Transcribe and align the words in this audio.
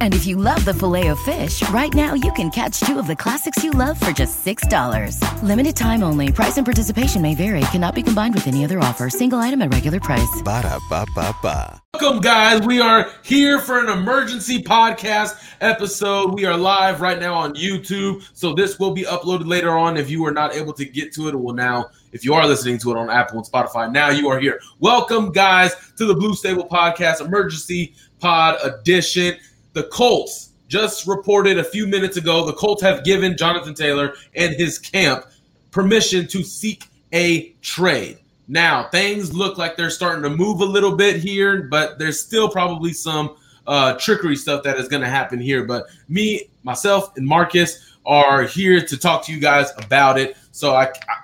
And 0.00 0.14
if 0.14 0.26
you 0.26 0.34
love 0.36 0.64
the 0.64 0.74
Filet-O-Fish, 0.74 1.68
right 1.68 1.94
now 1.94 2.14
you 2.14 2.32
can 2.32 2.50
catch 2.50 2.80
two 2.80 2.98
of 2.98 3.06
the 3.06 3.14
classics 3.14 3.62
you 3.62 3.70
love 3.70 3.98
for 4.00 4.10
just 4.10 4.44
$6. 4.44 5.42
Limited 5.42 5.76
time 5.76 6.02
only. 6.02 6.32
Price 6.32 6.56
and 6.56 6.64
participation 6.64 7.22
may 7.22 7.36
vary. 7.36 7.60
Cannot 7.72 7.94
be 7.94 8.02
combined 8.02 8.34
with 8.34 8.48
any 8.48 8.64
other 8.64 8.80
offer. 8.80 9.08
Single 9.08 9.38
item 9.38 9.62
at 9.62 9.72
regular 9.72 10.00
price. 10.00 10.42
Ba 10.42 10.62
da 10.62 10.78
ba 10.90 11.06
ba 11.14 11.32
ba. 11.40 11.80
Welcome, 11.94 12.20
guys. 12.20 12.64
We 12.66 12.80
are 12.80 13.10
here 13.22 13.58
for 13.58 13.80
an 13.80 13.88
emergency 13.88 14.62
podcast 14.62 15.36
episode. 15.60 16.34
We 16.34 16.44
are 16.44 16.56
live 16.56 17.00
right 17.00 17.18
now 17.18 17.34
on 17.34 17.54
YouTube. 17.54 18.28
So 18.34 18.54
this 18.54 18.78
will 18.78 18.92
be 18.92 19.02
uploaded 19.02 19.46
later 19.46 19.70
on. 19.70 19.96
If 19.96 20.10
you 20.10 20.22
were 20.22 20.32
not 20.32 20.54
able 20.54 20.72
to 20.74 20.84
get 20.84 21.12
to 21.14 21.28
it, 21.28 21.34
it 21.34 21.38
will 21.38 21.54
now, 21.54 21.86
if 22.12 22.24
you 22.24 22.34
are 22.34 22.46
listening 22.46 22.78
to 22.80 22.90
it 22.92 22.96
on 22.96 23.10
Apple 23.10 23.38
and 23.38 23.46
Spotify, 23.46 23.90
now 23.90 24.10
you 24.10 24.28
are 24.28 24.38
here. 24.38 24.60
Welcome, 24.78 25.32
guys, 25.32 25.74
to 25.96 26.04
the 26.06 26.14
Blue 26.14 26.34
Stable 26.34 26.68
Podcast 26.68 27.20
Emergency 27.20 27.94
Pod 28.20 28.58
Edition. 28.62 29.36
The 29.78 29.84
Colts 29.84 30.54
just 30.66 31.06
reported 31.06 31.56
a 31.56 31.62
few 31.62 31.86
minutes 31.86 32.16
ago 32.16 32.44
the 32.44 32.52
Colts 32.52 32.82
have 32.82 33.04
given 33.04 33.36
Jonathan 33.36 33.74
Taylor 33.74 34.14
and 34.34 34.52
his 34.52 34.76
camp 34.76 35.24
permission 35.70 36.26
to 36.26 36.42
seek 36.42 36.86
a 37.12 37.50
trade. 37.62 38.18
Now, 38.48 38.88
things 38.88 39.32
look 39.32 39.56
like 39.56 39.76
they're 39.76 39.88
starting 39.88 40.24
to 40.24 40.30
move 40.30 40.62
a 40.62 40.64
little 40.64 40.96
bit 40.96 41.14
here, 41.14 41.62
but 41.62 41.96
there's 42.00 42.18
still 42.18 42.48
probably 42.48 42.92
some 42.92 43.36
uh, 43.68 43.94
trickery 44.00 44.34
stuff 44.34 44.64
that 44.64 44.78
is 44.78 44.88
going 44.88 45.02
to 45.02 45.08
happen 45.08 45.38
here. 45.38 45.62
But 45.62 45.86
me, 46.08 46.50
myself, 46.64 47.16
and 47.16 47.24
Marcus 47.24 47.94
are 48.04 48.42
here 48.42 48.80
to 48.80 48.96
talk 48.96 49.24
to 49.26 49.32
you 49.32 49.38
guys 49.38 49.70
about 49.78 50.18
it. 50.18 50.36
So 50.50 50.74
I, 50.74 50.86
I, 50.86 51.22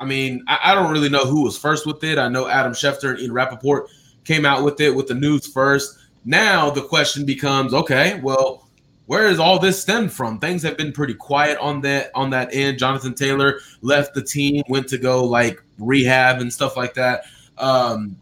I 0.00 0.04
mean, 0.04 0.44
I, 0.48 0.58
I 0.64 0.74
don't 0.74 0.92
really 0.92 1.08
know 1.08 1.24
who 1.24 1.44
was 1.44 1.56
first 1.56 1.86
with 1.86 2.04
it. 2.04 2.18
I 2.18 2.28
know 2.28 2.46
Adam 2.46 2.74
Schefter 2.74 3.12
and 3.12 3.20
Ian 3.20 3.32
Rapoport 3.32 3.88
came 4.24 4.44
out 4.44 4.64
with 4.64 4.82
it 4.82 4.94
with 4.94 5.06
the 5.06 5.14
news 5.14 5.46
first. 5.46 5.98
Now 6.26 6.70
the 6.70 6.82
question 6.82 7.24
becomes, 7.24 7.72
okay, 7.72 8.20
well, 8.20 8.68
where 9.06 9.28
is 9.28 9.38
all 9.38 9.60
this 9.60 9.80
stemmed 9.80 10.12
from? 10.12 10.40
Things 10.40 10.62
have 10.64 10.76
been 10.76 10.92
pretty 10.92 11.14
quiet 11.14 11.56
on 11.58 11.80
that 11.82 12.10
on 12.14 12.30
that 12.30 12.52
end. 12.52 12.78
Jonathan 12.78 13.14
Taylor 13.14 13.60
left 13.80 14.14
the 14.14 14.22
team, 14.22 14.64
went 14.68 14.88
to 14.88 14.98
go 14.98 15.24
like 15.24 15.62
rehab 15.78 16.40
and 16.40 16.52
stuff 16.52 16.76
like 16.76 16.94
that. 16.94 17.22
Um, 17.56 18.16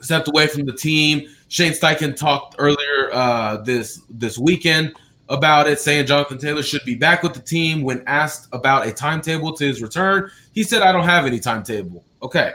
stepped 0.00 0.28
away 0.28 0.46
from 0.46 0.64
the 0.64 0.72
team. 0.72 1.28
Shane 1.48 1.72
Steichen 1.72 2.14
talked 2.14 2.54
earlier 2.58 3.10
uh, 3.12 3.56
this 3.58 4.00
this 4.08 4.38
weekend 4.38 4.94
about 5.28 5.66
it, 5.66 5.80
saying 5.80 6.06
Jonathan 6.06 6.38
Taylor 6.38 6.62
should 6.62 6.84
be 6.84 6.94
back 6.94 7.24
with 7.24 7.34
the 7.34 7.40
team. 7.42 7.82
When 7.82 8.04
asked 8.06 8.48
about 8.52 8.86
a 8.86 8.92
timetable 8.92 9.52
to 9.54 9.66
his 9.66 9.82
return, 9.82 10.30
he 10.52 10.62
said, 10.62 10.82
"I 10.82 10.92
don't 10.92 11.04
have 11.04 11.26
any 11.26 11.40
timetable." 11.40 12.04
Okay. 12.22 12.52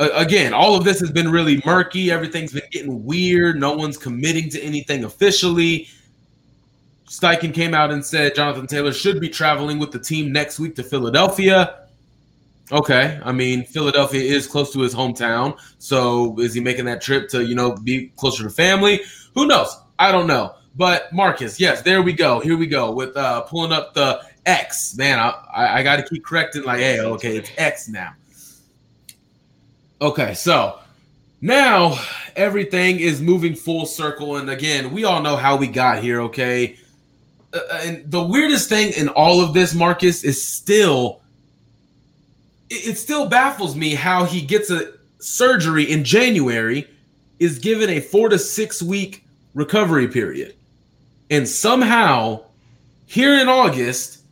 Again, 0.00 0.54
all 0.54 0.74
of 0.74 0.84
this 0.84 0.98
has 1.00 1.10
been 1.10 1.30
really 1.30 1.62
murky. 1.64 2.10
Everything's 2.10 2.52
been 2.52 2.62
getting 2.70 3.04
weird. 3.04 3.60
No 3.60 3.74
one's 3.76 3.96
committing 3.96 4.48
to 4.50 4.60
anything 4.62 5.04
officially. 5.04 5.88
Steichen 7.08 7.52
came 7.52 7.74
out 7.74 7.90
and 7.90 8.04
said 8.04 8.34
Jonathan 8.34 8.66
Taylor 8.66 8.92
should 8.92 9.20
be 9.20 9.28
traveling 9.28 9.78
with 9.78 9.90
the 9.90 9.98
team 9.98 10.32
next 10.32 10.58
week 10.58 10.76
to 10.76 10.82
Philadelphia. 10.82 11.86
Okay, 12.72 13.20
I 13.24 13.32
mean 13.32 13.64
Philadelphia 13.64 14.22
is 14.22 14.46
close 14.46 14.72
to 14.72 14.80
his 14.80 14.94
hometown, 14.94 15.58
so 15.78 16.38
is 16.38 16.54
he 16.54 16.60
making 16.60 16.84
that 16.84 17.02
trip 17.02 17.28
to 17.30 17.44
you 17.44 17.56
know 17.56 17.74
be 17.74 18.12
closer 18.16 18.44
to 18.44 18.50
family? 18.50 19.00
Who 19.34 19.46
knows? 19.46 19.76
I 19.98 20.12
don't 20.12 20.28
know. 20.28 20.54
But 20.76 21.12
Marcus, 21.12 21.58
yes, 21.58 21.82
there 21.82 22.00
we 22.00 22.12
go. 22.12 22.38
Here 22.38 22.56
we 22.56 22.68
go 22.68 22.92
with 22.92 23.16
uh, 23.16 23.40
pulling 23.42 23.72
up 23.72 23.92
the 23.92 24.22
X. 24.46 24.96
Man, 24.96 25.18
I, 25.18 25.30
I, 25.52 25.78
I 25.80 25.82
got 25.82 25.96
to 25.96 26.04
keep 26.04 26.24
correcting. 26.24 26.62
Like, 26.62 26.78
hey, 26.78 27.00
okay, 27.00 27.36
it's 27.36 27.50
X 27.56 27.88
now. 27.88 28.12
Okay, 30.02 30.32
so 30.32 30.78
now 31.42 31.98
everything 32.34 33.00
is 33.00 33.20
moving 33.20 33.54
full 33.54 33.84
circle, 33.84 34.36
and 34.36 34.48
again, 34.48 34.92
we 34.92 35.04
all 35.04 35.20
know 35.20 35.36
how 35.36 35.56
we 35.56 35.66
got 35.66 36.02
here. 36.02 36.22
Okay, 36.22 36.76
uh, 37.52 37.60
and 37.82 38.10
the 38.10 38.22
weirdest 38.22 38.70
thing 38.70 38.92
in 38.94 39.08
all 39.10 39.42
of 39.42 39.52
this, 39.52 39.74
Marcus, 39.74 40.24
is 40.24 40.42
still 40.42 41.20
it, 42.70 42.88
it 42.88 42.98
still 42.98 43.28
baffles 43.28 43.76
me 43.76 43.94
how 43.94 44.24
he 44.24 44.40
gets 44.40 44.70
a 44.70 44.92
surgery 45.18 45.84
in 45.84 46.02
January, 46.02 46.88
is 47.38 47.58
given 47.58 47.90
a 47.90 48.00
four 48.00 48.30
to 48.30 48.38
six 48.38 48.82
week 48.82 49.24
recovery 49.52 50.08
period, 50.08 50.54
and 51.28 51.46
somehow 51.46 52.42
here 53.04 53.34
in 53.34 53.48
August 53.50 54.22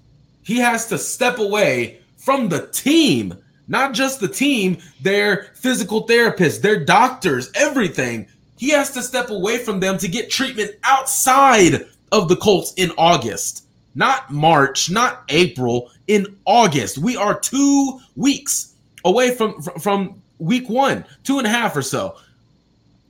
he 0.42 0.56
has 0.56 0.86
to 0.86 0.96
step 0.96 1.38
away 1.38 2.00
from 2.16 2.48
the 2.48 2.68
team. 2.68 3.36
Not 3.68 3.92
just 3.92 4.20
the 4.20 4.28
team, 4.28 4.78
their 5.02 5.50
physical 5.54 6.06
therapists, 6.06 6.60
their 6.60 6.82
doctors, 6.84 7.50
everything. 7.54 8.26
He 8.56 8.70
has 8.70 8.90
to 8.92 9.02
step 9.02 9.30
away 9.30 9.58
from 9.58 9.78
them 9.78 9.98
to 9.98 10.08
get 10.08 10.30
treatment 10.30 10.72
outside 10.84 11.86
of 12.10 12.28
the 12.28 12.36
Colts 12.36 12.72
in 12.76 12.90
August, 12.96 13.64
not 13.94 14.30
March, 14.32 14.90
not 14.90 15.22
April, 15.28 15.90
in 16.06 16.36
August. 16.46 16.98
We 16.98 17.16
are 17.16 17.38
two 17.38 18.00
weeks 18.16 18.74
away 19.04 19.34
from 19.34 19.60
from 19.62 20.20
week 20.38 20.68
one, 20.68 21.04
two 21.22 21.38
and 21.38 21.46
a 21.46 21.50
half 21.50 21.76
or 21.76 21.82
so, 21.82 22.16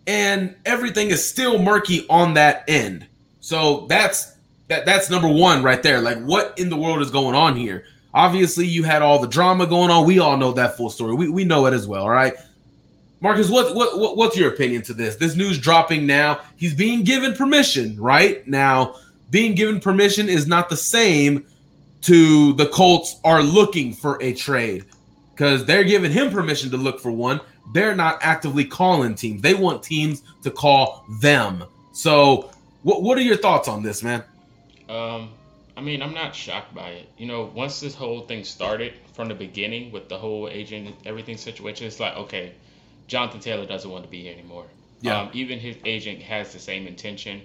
and 0.07 0.55
everything 0.67 1.09
is 1.09 1.27
still 1.27 1.59
murky 1.59 2.07
on 2.11 2.35
that 2.35 2.65
end. 2.69 3.07
So 3.41 3.87
that's 3.89 4.35
that 4.69 4.85
that's 4.85 5.09
number 5.09 5.29
one 5.29 5.63
right 5.63 5.83
there. 5.83 6.01
Like, 6.01 6.23
what 6.25 6.59
in 6.59 6.69
the 6.69 6.77
world 6.77 7.01
is 7.01 7.11
going 7.11 7.35
on 7.35 7.57
here? 7.57 7.85
Obviously, 8.15 8.67
you 8.67 8.85
had 8.85 9.03
all 9.03 9.19
the 9.19 9.29
drama 9.29 9.67
going 9.67 9.91
on. 9.91 10.07
We 10.07 10.19
all 10.19 10.37
know 10.37 10.53
that 10.53 10.77
full 10.77 10.91
story. 10.91 11.15
We, 11.15 11.29
we 11.29 11.45
know 11.45 11.67
it 11.67 11.75
as 11.75 11.87
well. 11.87 12.05
All 12.05 12.11
right. 12.11 12.35
Marcus, 13.21 13.51
what, 13.51 13.75
what, 13.75 13.99
what 13.99 14.17
what's 14.17 14.37
your 14.37 14.53
opinion 14.53 14.83
to 14.83 14.95
this? 14.95 15.17
This 15.17 15.35
news 15.35 15.59
dropping 15.59 16.07
now. 16.07 16.41
He's 16.57 16.75
being 16.75 17.03
given 17.03 17.35
permission, 17.35 18.01
right? 18.01 18.47
Now, 18.47 18.95
being 19.31 19.55
given 19.55 19.81
permission 19.81 20.29
is 20.29 20.47
not 20.47 20.69
the 20.69 20.77
same 20.77 21.45
to 22.03 22.53
the 22.55 22.67
Colts 22.67 23.19
are 23.25 23.43
looking 23.43 23.93
for 23.93 24.23
a 24.23 24.33
trade 24.35 24.85
because 25.33 25.65
they're 25.65 25.85
giving 25.85 26.13
him 26.13 26.31
permission 26.31 26.71
to 26.71 26.77
look 26.77 27.01
for 27.01 27.11
one. 27.11 27.41
They're 27.73 27.95
not 27.95 28.19
actively 28.23 28.65
calling 28.65 29.15
teams. 29.15 29.43
They 29.43 29.55
want 29.55 29.83
teams 29.83 30.23
to 30.43 30.51
call 30.51 31.05
them. 31.21 31.65
So, 31.93 32.51
what 32.83 33.03
what 33.03 33.19
are 33.19 33.23
your 33.23 33.37
thoughts 33.37 33.69
on 33.69 33.83
this, 33.83 34.03
man? 34.03 34.23
Um, 34.89 35.31
I 35.78 35.81
mean, 35.81 36.03
I'm 36.03 36.12
not 36.12 36.34
shocked 36.34 36.75
by 36.75 36.89
it. 36.91 37.09
You 37.16 37.27
know, 37.27 37.53
once 37.55 37.78
this 37.78 37.94
whole 37.94 38.22
thing 38.22 38.43
started 38.43 38.94
from 39.15 39.28
the 39.28 39.34
beginning 39.34 39.93
with 39.93 40.09
the 40.09 40.19
whole 40.19 40.49
agent 40.49 40.97
everything 41.06 41.37
situation, 41.37 41.87
it's 41.87 42.00
like 42.00 42.16
okay, 42.16 42.53
Jonathan 43.06 43.39
Taylor 43.39 43.65
doesn't 43.65 43.88
want 43.88 44.03
to 44.03 44.11
be 44.11 44.22
here 44.22 44.33
anymore. 44.33 44.67
Yeah. 45.00 45.21
Um, 45.21 45.31
even 45.34 45.61
his 45.61 45.77
agent 45.84 46.21
has 46.22 46.53
the 46.53 46.59
same 46.59 46.88
intention. 46.88 47.43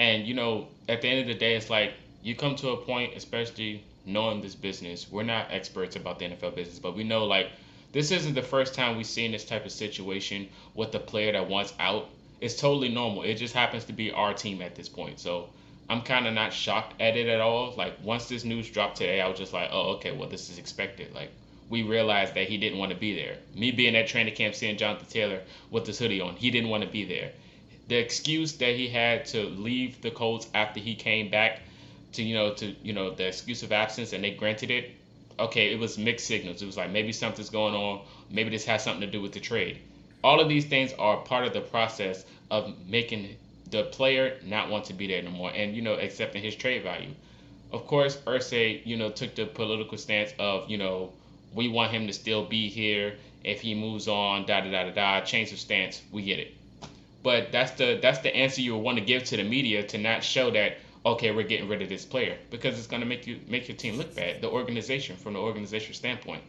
And, 0.00 0.26
you 0.26 0.34
know, 0.34 0.66
at 0.88 1.00
the 1.00 1.08
end 1.08 1.20
of 1.20 1.26
the 1.28 1.38
day, 1.38 1.54
it's 1.54 1.70
like 1.70 1.92
you 2.22 2.34
come 2.34 2.56
to 2.56 2.70
a 2.70 2.76
point, 2.76 3.14
especially 3.16 3.84
knowing 4.04 4.42
this 4.42 4.56
business. 4.56 5.06
We're 5.10 5.22
not 5.22 5.50
experts 5.50 5.94
about 5.94 6.18
the 6.18 6.26
NFL 6.26 6.56
business, 6.56 6.80
but 6.80 6.96
we 6.96 7.04
know, 7.04 7.24
like, 7.24 7.50
this 7.92 8.10
isn't 8.10 8.34
the 8.34 8.42
first 8.42 8.74
time 8.74 8.96
we've 8.96 9.06
seen 9.06 9.32
this 9.32 9.44
type 9.44 9.64
of 9.64 9.72
situation 9.72 10.48
with 10.74 10.94
a 10.94 10.98
player 10.98 11.32
that 11.32 11.48
wants 11.48 11.72
out. 11.78 12.08
It's 12.40 12.56
totally 12.56 12.88
normal. 12.88 13.22
It 13.22 13.34
just 13.34 13.54
happens 13.54 13.84
to 13.84 13.92
be 13.92 14.10
our 14.10 14.34
team 14.34 14.60
at 14.60 14.74
this 14.74 14.88
point. 14.88 15.20
So 15.20 15.48
I'm 15.88 16.02
kind 16.02 16.26
of 16.26 16.34
not 16.34 16.52
shocked 16.52 17.00
at 17.00 17.16
it 17.16 17.28
at 17.28 17.40
all. 17.40 17.74
Like, 17.76 17.94
once 18.02 18.28
this 18.28 18.44
news 18.44 18.70
dropped 18.70 18.96
today, 18.96 19.20
I 19.20 19.28
was 19.28 19.38
just 19.38 19.52
like, 19.52 19.70
oh, 19.72 19.94
okay, 19.94 20.12
well, 20.12 20.28
this 20.28 20.50
is 20.50 20.58
expected. 20.58 21.14
Like, 21.14 21.30
we 21.68 21.82
realized 21.82 22.34
that 22.34 22.48
he 22.48 22.58
didn't 22.58 22.78
want 22.78 22.92
to 22.92 22.98
be 22.98 23.14
there. 23.14 23.36
Me 23.54 23.70
being 23.70 23.96
at 23.96 24.06
training 24.06 24.34
camp, 24.34 24.54
seeing 24.54 24.76
Jonathan 24.76 25.06
Taylor 25.08 25.40
with 25.70 25.84
this 25.86 25.98
hoodie 25.98 26.20
on, 26.20 26.34
he 26.36 26.50
didn't 26.50 26.70
want 26.70 26.82
to 26.84 26.88
be 26.88 27.04
there. 27.04 27.32
The 27.88 27.96
excuse 27.96 28.52
that 28.54 28.74
he 28.74 28.88
had 28.88 29.26
to 29.26 29.44
leave 29.44 30.00
the 30.02 30.10
Colts 30.10 30.48
after 30.54 30.80
he 30.80 30.94
came 30.94 31.30
back 31.30 31.60
to, 32.12 32.22
you 32.22 32.34
know, 32.34 32.52
to 32.54 32.74
you 32.82 32.92
know 32.92 33.10
the 33.10 33.28
excuse 33.28 33.62
of 33.62 33.72
absence, 33.72 34.12
and 34.12 34.24
they 34.24 34.32
granted 34.32 34.70
it. 34.70 34.90
Okay, 35.38 35.72
it 35.72 35.78
was 35.78 35.98
mixed 35.98 36.26
signals. 36.26 36.62
It 36.62 36.66
was 36.66 36.76
like 36.76 36.90
maybe 36.90 37.12
something's 37.12 37.50
going 37.50 37.74
on. 37.74 38.00
Maybe 38.30 38.50
this 38.50 38.64
has 38.64 38.82
something 38.82 39.02
to 39.02 39.06
do 39.06 39.20
with 39.20 39.32
the 39.32 39.40
trade. 39.40 39.78
All 40.24 40.40
of 40.40 40.48
these 40.48 40.64
things 40.64 40.92
are 40.98 41.18
part 41.18 41.46
of 41.46 41.52
the 41.52 41.60
process 41.60 42.24
of 42.50 42.74
making 42.88 43.36
the 43.70 43.84
player 43.84 44.38
not 44.44 44.70
want 44.70 44.84
to 44.86 44.94
be 44.94 45.06
there 45.06 45.22
no 45.22 45.30
more, 45.30 45.50
and 45.54 45.74
you 45.74 45.82
know 45.82 45.94
accepting 45.94 46.42
his 46.42 46.54
trade 46.54 46.82
value. 46.82 47.10
Of 47.72 47.86
course, 47.86 48.16
Irsay, 48.26 48.84
you 48.86 48.96
know, 48.96 49.10
took 49.10 49.34
the 49.34 49.46
political 49.46 49.98
stance 49.98 50.32
of 50.38 50.70
you 50.70 50.78
know 50.78 51.12
we 51.54 51.68
want 51.68 51.92
him 51.92 52.06
to 52.06 52.12
still 52.12 52.44
be 52.44 52.68
here. 52.68 53.14
If 53.44 53.60
he 53.60 53.74
moves 53.74 54.08
on, 54.08 54.46
da 54.46 54.60
da 54.60 54.70
da 54.70 54.84
da 54.84 54.90
da, 54.90 55.20
change 55.24 55.52
of 55.52 55.58
stance, 55.58 56.02
we 56.12 56.22
get 56.22 56.38
it. 56.38 56.54
But 57.22 57.52
that's 57.52 57.72
the 57.72 57.98
that's 58.00 58.20
the 58.20 58.34
answer 58.34 58.60
you 58.60 58.76
want 58.76 58.98
to 58.98 59.04
give 59.04 59.24
to 59.24 59.36
the 59.36 59.44
media 59.44 59.82
to 59.88 59.98
not 59.98 60.22
show 60.24 60.50
that 60.52 60.78
okay, 61.04 61.30
we're 61.30 61.44
getting 61.44 61.68
rid 61.68 61.82
of 61.82 61.88
this 61.88 62.04
player 62.04 62.36
because 62.50 62.76
it's 62.78 62.88
gonna 62.88 63.06
make 63.06 63.26
you 63.26 63.40
make 63.48 63.68
your 63.68 63.76
team 63.76 63.96
look 63.96 64.14
bad, 64.14 64.40
the 64.42 64.48
organization 64.50 65.16
from 65.16 65.34
the 65.34 65.38
organization 65.38 65.94
standpoint. 65.94 66.42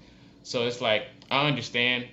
So 0.44 0.66
it's 0.66 0.82
like 0.82 1.08
I 1.30 1.48
understand 1.48 2.08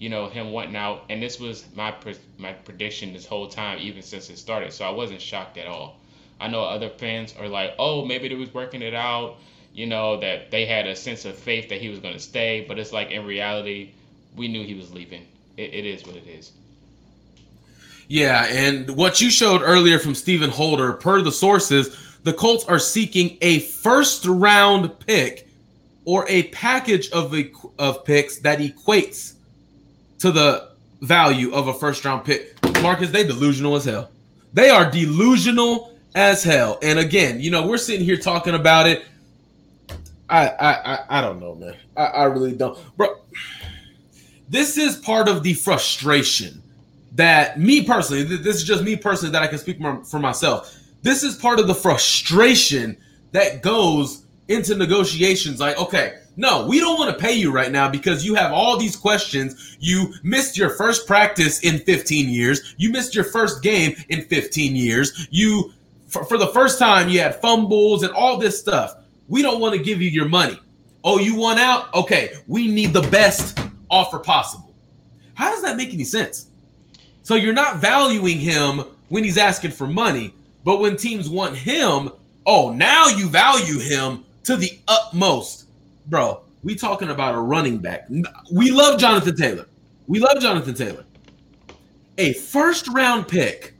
you 0.00 0.08
know, 0.08 0.28
him 0.28 0.50
wanting 0.50 0.76
out. 0.76 1.04
And 1.10 1.22
this 1.22 1.38
was 1.38 1.66
my 1.76 1.94
my 2.38 2.54
prediction 2.54 3.12
this 3.12 3.26
whole 3.26 3.46
time, 3.46 3.78
even 3.80 4.00
since 4.02 4.30
it 4.30 4.38
started. 4.38 4.72
So 4.72 4.86
I 4.86 4.90
wasn't 4.90 5.20
shocked 5.20 5.58
at 5.58 5.66
all. 5.66 6.00
I 6.40 6.48
know 6.48 6.62
other 6.62 6.88
fans 6.88 7.34
are 7.38 7.46
like, 7.46 7.74
oh, 7.78 8.06
maybe 8.06 8.28
they 8.28 8.34
was 8.34 8.52
working 8.54 8.80
it 8.80 8.94
out. 8.94 9.36
You 9.74 9.86
know, 9.86 10.18
that 10.20 10.50
they 10.50 10.64
had 10.64 10.86
a 10.86 10.96
sense 10.96 11.26
of 11.26 11.36
faith 11.36 11.68
that 11.68 11.82
he 11.82 11.90
was 11.90 11.98
going 11.98 12.14
to 12.14 12.20
stay. 12.20 12.64
But 12.66 12.78
it's 12.78 12.94
like 12.94 13.10
in 13.10 13.26
reality, 13.26 13.92
we 14.34 14.48
knew 14.48 14.64
he 14.64 14.74
was 14.74 14.90
leaving. 14.90 15.26
it, 15.58 15.74
it 15.74 15.84
is 15.84 16.06
what 16.06 16.16
it 16.16 16.26
is. 16.26 16.50
Yeah, 18.08 18.46
and 18.46 18.96
what 18.96 19.20
you 19.20 19.30
showed 19.30 19.60
earlier 19.62 19.98
from 19.98 20.14
Stephen 20.14 20.50
Holder, 20.50 20.94
per 20.94 21.20
the 21.20 21.30
sources, 21.30 21.94
the 22.24 22.32
Colts 22.32 22.64
are 22.64 22.78
seeking 22.78 23.36
a 23.42 23.60
first 23.60 24.24
round 24.24 24.98
pick 25.06 25.46
or 26.06 26.24
a 26.26 26.44
package 26.44 27.10
of 27.10 27.34
of 27.78 28.04
picks 28.06 28.38
that 28.38 28.60
equates 28.60 29.34
to 30.20 30.30
the 30.30 30.70
value 31.00 31.52
of 31.52 31.68
a 31.68 31.74
first 31.74 32.04
round 32.04 32.24
pick. 32.24 32.56
Marcus, 32.82 33.10
they 33.10 33.24
delusional 33.26 33.76
as 33.76 33.84
hell. 33.84 34.10
They 34.52 34.70
are 34.70 34.90
delusional 34.90 35.98
as 36.14 36.42
hell. 36.42 36.78
And 36.82 36.98
again, 36.98 37.40
you 37.40 37.50
know, 37.50 37.66
we're 37.66 37.78
sitting 37.78 38.04
here 38.04 38.16
talking 38.16 38.54
about 38.54 38.86
it. 38.86 39.04
I 40.28 40.48
I 40.48 40.94
I, 40.94 41.18
I 41.18 41.20
don't 41.20 41.40
know, 41.40 41.54
man. 41.54 41.76
I, 41.96 42.04
I 42.04 42.24
really 42.24 42.52
don't. 42.52 42.78
Bro, 42.96 43.16
this 44.48 44.78
is 44.78 44.96
part 44.96 45.28
of 45.28 45.42
the 45.42 45.54
frustration 45.54 46.62
that 47.12 47.58
me 47.58 47.84
personally, 47.84 48.22
this 48.22 48.56
is 48.56 48.64
just 48.64 48.82
me 48.84 48.96
personally 48.96 49.32
that 49.32 49.42
I 49.42 49.46
can 49.46 49.58
speak 49.58 49.78
for 50.04 50.18
myself. 50.18 50.76
This 51.02 51.22
is 51.22 51.36
part 51.36 51.58
of 51.58 51.66
the 51.66 51.74
frustration 51.74 52.96
that 53.32 53.62
goes 53.62 54.24
into 54.48 54.76
negotiations. 54.76 55.60
Like, 55.60 55.78
okay, 55.78 56.19
no, 56.40 56.64
we 56.66 56.80
don't 56.80 56.98
want 56.98 57.14
to 57.14 57.22
pay 57.22 57.34
you 57.34 57.52
right 57.52 57.70
now 57.70 57.86
because 57.86 58.24
you 58.24 58.34
have 58.34 58.50
all 58.50 58.78
these 58.78 58.96
questions. 58.96 59.76
You 59.78 60.14
missed 60.22 60.56
your 60.56 60.70
first 60.70 61.06
practice 61.06 61.60
in 61.60 61.80
15 61.80 62.30
years. 62.30 62.74
You 62.78 62.90
missed 62.90 63.14
your 63.14 63.24
first 63.24 63.62
game 63.62 63.94
in 64.08 64.22
15 64.22 64.74
years. 64.74 65.28
You, 65.30 65.74
for, 66.08 66.24
for 66.24 66.38
the 66.38 66.46
first 66.46 66.78
time, 66.78 67.10
you 67.10 67.20
had 67.20 67.42
fumbles 67.42 68.02
and 68.04 68.12
all 68.14 68.38
this 68.38 68.58
stuff. 68.58 68.94
We 69.28 69.42
don't 69.42 69.60
want 69.60 69.76
to 69.76 69.82
give 69.82 70.00
you 70.00 70.08
your 70.08 70.30
money. 70.30 70.58
Oh, 71.04 71.18
you 71.18 71.36
want 71.36 71.60
out? 71.60 71.92
Okay, 71.92 72.32
we 72.46 72.68
need 72.68 72.94
the 72.94 73.02
best 73.08 73.58
offer 73.90 74.18
possible. 74.18 74.74
How 75.34 75.50
does 75.50 75.60
that 75.60 75.76
make 75.76 75.92
any 75.92 76.04
sense? 76.04 76.46
So 77.22 77.34
you're 77.34 77.52
not 77.52 77.80
valuing 77.80 78.38
him 78.38 78.82
when 79.10 79.24
he's 79.24 79.36
asking 79.36 79.72
for 79.72 79.86
money, 79.86 80.32
but 80.64 80.80
when 80.80 80.96
teams 80.96 81.28
want 81.28 81.54
him, 81.54 82.10
oh, 82.46 82.72
now 82.72 83.08
you 83.08 83.28
value 83.28 83.78
him 83.78 84.24
to 84.44 84.56
the 84.56 84.78
utmost. 84.88 85.59
Bro, 86.10 86.42
we 86.64 86.74
talking 86.74 87.08
about 87.08 87.36
a 87.36 87.38
running 87.38 87.78
back. 87.78 88.08
We 88.50 88.72
love 88.72 88.98
Jonathan 88.98 89.36
Taylor. 89.36 89.66
We 90.08 90.18
love 90.18 90.40
Jonathan 90.40 90.74
Taylor. 90.74 91.04
A 92.18 92.32
first 92.32 92.88
round 92.88 93.28
pick 93.28 93.74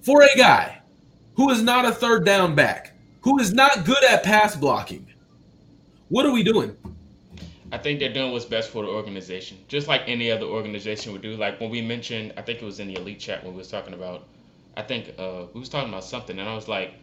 for 0.00 0.22
a 0.22 0.38
guy 0.38 0.80
who 1.34 1.50
is 1.50 1.62
not 1.62 1.84
a 1.84 1.92
third 1.92 2.24
down 2.24 2.54
back, 2.54 2.96
who 3.20 3.38
is 3.38 3.52
not 3.52 3.84
good 3.84 4.02
at 4.04 4.22
pass 4.22 4.56
blocking. 4.56 5.06
What 6.08 6.24
are 6.24 6.32
we 6.32 6.42
doing? 6.42 6.74
I 7.70 7.76
think 7.76 8.00
they're 8.00 8.14
doing 8.14 8.32
what's 8.32 8.46
best 8.46 8.70
for 8.70 8.84
the 8.84 8.88
organization, 8.88 9.58
just 9.68 9.88
like 9.88 10.04
any 10.06 10.30
other 10.30 10.46
organization 10.46 11.12
would 11.12 11.20
do. 11.20 11.36
Like 11.36 11.60
when 11.60 11.68
we 11.68 11.82
mentioned, 11.82 12.32
I 12.38 12.42
think 12.42 12.62
it 12.62 12.64
was 12.64 12.80
in 12.80 12.88
the 12.88 12.94
elite 12.94 13.20
chat 13.20 13.44
when 13.44 13.52
we 13.52 13.58
was 13.58 13.68
talking 13.68 13.92
about, 13.92 14.26
I 14.74 14.82
think 14.82 15.12
uh, 15.18 15.44
we 15.52 15.60
was 15.60 15.68
talking 15.68 15.90
about 15.90 16.04
something, 16.04 16.38
and 16.38 16.48
I 16.48 16.54
was 16.54 16.66
like, 16.66 16.94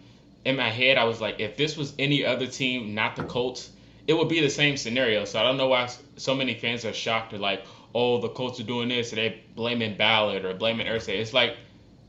in 0.44 0.56
my 0.56 0.71
head, 0.71 0.97
I 0.97 1.03
was 1.03 1.21
like, 1.21 1.39
if 1.39 1.56
this 1.56 1.77
was 1.77 1.94
any 2.00 2.25
other 2.25 2.47
team, 2.47 2.95
not 2.95 3.15
the 3.15 3.24
Colts, 3.25 3.69
it 4.08 4.14
would 4.14 4.30
be 4.30 4.42
the 4.42 4.50
same 4.50 4.78
scenario. 4.78 5.26
So 5.26 5.40
I 5.40 5.44
don't 5.44 5.58
know 5.58 5.68
why 5.68 5.90
so 6.18 6.36
many 6.36 6.54
fans 6.56 6.86
are 6.86 6.94
shocked. 6.94 7.32
They're 7.32 7.40
like, 7.40 7.66
oh, 7.96 8.20
the 8.20 8.30
Colts 8.30 8.60
are 8.60 8.64
doing 8.64 8.90
this, 8.90 9.12
and 9.12 9.18
they're 9.20 9.36
blaming 9.56 9.98
Ballard 9.98 10.46
or 10.46 10.54
blaming 10.54 10.88
Irsay. 10.88 11.20
It's 11.20 11.34
like 11.34 11.58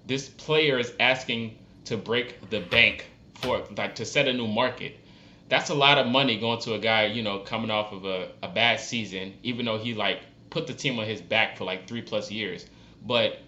this 0.06 0.28
player 0.28 0.78
is 0.78 0.92
asking 0.98 1.58
to 1.86 1.96
break 1.96 2.50
the 2.50 2.60
bank 2.60 3.10
for 3.34 3.62
like 3.76 3.94
to 3.96 4.04
set 4.04 4.28
a 4.28 4.32
new 4.32 4.46
market 4.46 4.96
that's 5.48 5.70
a 5.70 5.74
lot 5.74 5.98
of 5.98 6.06
money 6.06 6.38
going 6.38 6.60
to 6.60 6.74
a 6.74 6.78
guy, 6.78 7.06
you 7.06 7.22
know, 7.22 7.38
coming 7.40 7.70
off 7.70 7.92
of 7.92 8.04
a, 8.04 8.28
a 8.42 8.48
bad 8.48 8.80
season, 8.80 9.34
even 9.42 9.64
though 9.64 9.78
he 9.78 9.94
like 9.94 10.20
put 10.50 10.66
the 10.66 10.74
team 10.74 10.98
on 10.98 11.06
his 11.06 11.20
back 11.20 11.56
for 11.56 11.64
like 11.64 11.86
three 11.86 12.02
plus 12.02 12.30
years. 12.30 12.66
But 13.04 13.38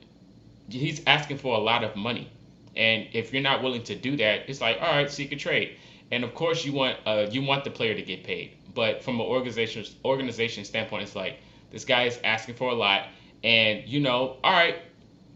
he's 0.69 1.03
asking 1.07 1.39
for 1.39 1.57
a 1.57 1.61
lot 1.61 1.85
of 1.85 1.97
money. 1.97 2.31
And 2.77 3.09
if 3.13 3.33
you're 3.33 3.43
not 3.43 3.63
willing 3.63 3.83
to 3.85 3.95
do 3.95 4.17
that, 4.19 4.49
it's 4.49 4.61
like, 4.61 4.77
all 4.81 4.91
right, 4.91 5.11
seek 5.11 5.33
a 5.33 5.37
trade. 5.37 5.79
And 6.11 6.25
of 6.25 6.35
course 6.35 6.65
you 6.65 6.73
want 6.73 6.99
uh, 7.07 7.27
you 7.31 7.43
want 7.43 7.65
the 7.65 7.71
player 7.71 7.95
to 7.95 8.03
get 8.03 8.25
paid. 8.25 8.57
But 8.75 9.03
from 9.03 9.17
an 9.17 9.27
organization 9.27 9.85
organization 10.05 10.65
standpoint, 10.65 11.03
it's 11.03 11.17
like 11.17 11.39
this 11.71 11.85
guy 11.85 12.05
is 12.05 12.19
asking 12.25 12.57
for 12.57 12.71
a 12.71 12.75
lot. 12.75 13.09
And 13.43 13.87
you 13.87 14.01
know, 14.01 14.39
all 14.43 14.53
right, 14.53 14.77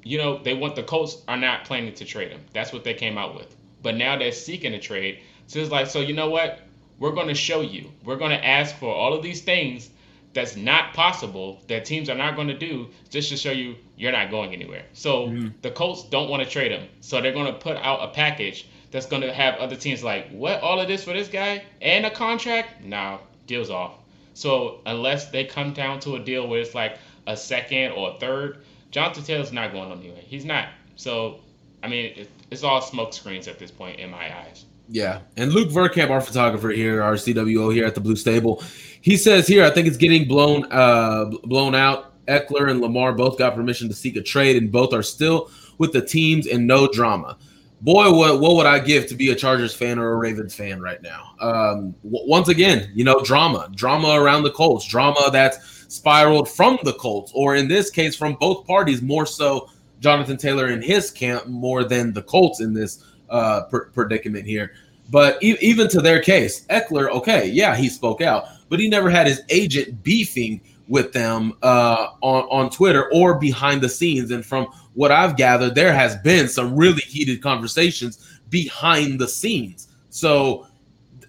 you 0.03 0.19
know, 0.19 0.43
they 0.43 0.55
want 0.55 0.77
the 0.77 0.83
Colts 0.83 1.23
are 1.29 1.37
not 1.37 1.65
planning 1.65 1.95
to 1.95 2.05
trade 2.05 2.31
him. 2.31 2.41
That's 2.53 2.73
what 2.73 2.85
they 2.85 2.95
came 2.95 3.19
out 3.19 3.35
with. 3.35 3.55
But 3.83 3.97
now 3.97 4.19
they're 4.19 4.33
seeking 4.33 4.75
a 4.75 4.81
trade 4.81 5.21
so 5.51 5.59
it's 5.59 5.73
like, 5.73 5.89
so 5.89 6.01
you 6.01 6.15
know 6.15 6.31
what? 6.31 6.61
We're 7.01 7.11
going 7.11 7.27
to 7.27 7.35
show 7.35 7.61
you. 7.61 7.91
We're 8.05 8.19
going 8.19 8.31
to 8.31 8.47
ask 8.47 8.73
for 8.77 8.95
all 8.95 9.15
of 9.15 9.21
these 9.21 9.43
things 9.43 9.91
that's 10.33 10.55
not 10.55 10.95
possible 10.95 11.61
that 11.67 11.85
teams 11.85 12.09
are 12.09 12.15
not 12.15 12.37
going 12.37 12.47
to 12.47 12.57
do 12.57 12.87
just 13.09 13.31
to 13.31 13.37
show 13.37 13.51
you 13.51 13.75
you're 13.97 14.13
not 14.13 14.31
going 14.31 14.53
anywhere. 14.53 14.85
So 14.93 15.27
mm-hmm. 15.27 15.49
the 15.63 15.73
Colts 15.73 16.05
don't 16.09 16.31
want 16.31 16.45
to 16.45 16.49
trade 16.49 16.71
him. 16.71 16.89
So 17.01 17.21
they're 17.21 17.33
going 17.33 17.53
to 17.53 17.59
put 17.59 17.77
out 17.79 18.09
a 18.09 18.13
package 18.13 18.69
that's 18.91 19.07
going 19.07 19.23
to 19.23 19.33
have 19.33 19.57
other 19.57 19.77
teams 19.77 20.03
like, 20.03 20.29
what? 20.31 20.61
All 20.61 20.81
of 20.81 20.89
this 20.89 21.05
for 21.05 21.13
this 21.13 21.29
guy 21.29 21.63
and 21.81 22.07
a 22.07 22.11
contract? 22.11 22.85
Nah, 22.85 23.19
deal's 23.47 23.71
off. 23.71 23.95
So 24.35 24.81
unless 24.87 25.31
they 25.31 25.45
come 25.45 25.73
down 25.73 26.01
to 26.01 26.17
a 26.17 26.19
deal 26.19 26.49
where 26.49 26.61
it's 26.61 26.75
like 26.75 26.99
a 27.27 27.37
second 27.37 27.93
or 27.93 28.17
a 28.17 28.19
third, 28.19 28.65
Jonathan 28.91 29.25
Taylor's 29.25 29.53
not 29.53 29.73
going 29.73 29.91
on 29.91 29.99
anywhere. 29.99 30.23
He's 30.23 30.45
not. 30.45 30.69
So 30.97 31.41
I 31.83 31.89
mean, 31.89 32.27
it's 32.51 32.63
all 32.63 32.81
smoke 32.81 33.13
screens 33.13 33.49
at 33.49 33.59
this 33.59 33.71
point 33.71 33.99
in 34.01 34.11
my 34.11 34.37
eyes. 34.37 34.67
Yeah. 34.89 35.21
And 35.37 35.53
Luke 35.53 35.71
Verkamp, 35.71 36.11
our 36.11 36.21
photographer 36.21 36.71
here, 36.71 37.03
our 37.03 37.15
CWO 37.15 37.73
here 37.73 37.87
at 37.87 37.95
the 37.95 38.01
Blue 38.01 38.17
Stable, 38.17 38.63
he 39.01 39.17
says 39.17 39.47
here, 39.47 39.65
I 39.65 39.71
think 39.71 39.87
it's 39.87 39.97
getting 39.97 40.27
blown 40.27 40.67
uh 40.71 41.27
blown 41.45 41.75
out. 41.75 42.07
Ekeler 42.27 42.71
and 42.71 42.81
Lamar 42.81 43.13
both 43.13 43.39
got 43.39 43.55
permission 43.55 43.89
to 43.89 43.95
seek 43.95 44.15
a 44.15 44.23
trade, 44.23 44.57
and 44.57 44.71
both 44.71 44.93
are 44.93 45.03
still 45.03 45.51
with 45.79 45.93
the 45.93 46.05
teams 46.05 46.47
and 46.47 46.67
no 46.67 46.87
drama. 46.87 47.37
Boy, 47.83 48.13
what 48.13 48.41
what 48.41 48.57
would 48.57 48.67
I 48.67 48.79
give 48.79 49.07
to 49.07 49.15
be 49.15 49.31
a 49.31 49.35
Chargers 49.35 49.75
fan 49.75 49.99
or 49.99 50.13
a 50.13 50.17
Ravens 50.17 50.55
fan 50.55 50.81
right 50.81 51.01
now? 51.01 51.33
Um, 51.41 51.95
w- 52.05 52.29
once 52.29 52.49
again, 52.49 52.91
you 52.95 53.05
know, 53.05 53.23
drama, 53.23 53.71
drama 53.75 54.21
around 54.21 54.43
the 54.43 54.51
Colts, 54.51 54.87
drama 54.87 55.31
that's 55.33 55.87
spiraled 55.89 56.49
from 56.49 56.79
the 56.85 56.93
Colts, 56.95 57.33
or 57.35 57.57
in 57.57 57.69
this 57.69 57.91
case, 57.91 58.15
from 58.15 58.35
both 58.35 58.67
parties, 58.67 59.01
more 59.01 59.25
so 59.25 59.71
Jonathan 60.01 60.37
Taylor 60.37 60.69
in 60.69 60.83
his 60.83 61.11
camp 61.11 61.47
more 61.47 61.85
than 61.85 62.13
the 62.13 62.23
Colts 62.23 62.61
in 62.61 62.75
this 62.75 63.05
uh, 63.31 63.63
pr- 63.65 63.89
predicament 63.95 64.45
here. 64.45 64.73
But 65.11 65.43
e- 65.43 65.57
even 65.61 65.89
to 65.89 66.01
their 66.01 66.21
case, 66.21 66.67
Ekeler, 66.67 67.09
okay, 67.11 67.49
yeah, 67.49 67.77
he 67.77 67.89
spoke 67.89 68.21
out, 68.21 68.45
but 68.69 68.79
he 68.79 68.89
never 68.89 69.11
had 69.11 69.27
his 69.27 69.43
agent 69.49 70.03
beefing 70.03 70.61
with 70.91 71.13
them 71.13 71.55
uh, 71.63 72.09
on 72.21 72.43
on 72.51 72.71
Twitter 72.71 73.11
or 73.13 73.39
behind 73.39 73.81
the 73.81 73.89
scenes. 73.89 74.31
And 74.31 74.45
from 74.45 74.67
what 74.93 75.11
I've 75.11 75.37
gathered, 75.37 75.75
there 75.75 75.95
has 75.95 76.17
been 76.19 76.49
some 76.49 76.77
really 76.77 77.03
heated 77.03 77.43
conversations 77.43 78.41
behind 78.51 79.19
the 79.19 79.29
scenes. 79.29 79.89
So 80.11 80.67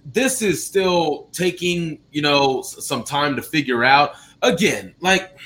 this 0.03 0.41
is 0.41 0.65
still 0.65 1.29
taking 1.31 1.99
you 2.11 2.21
know 2.21 2.61
some 2.61 3.03
time 3.03 3.37
to 3.37 3.41
figure 3.41 3.85
out. 3.85 4.15
Again, 4.41 4.93
like 4.99 5.37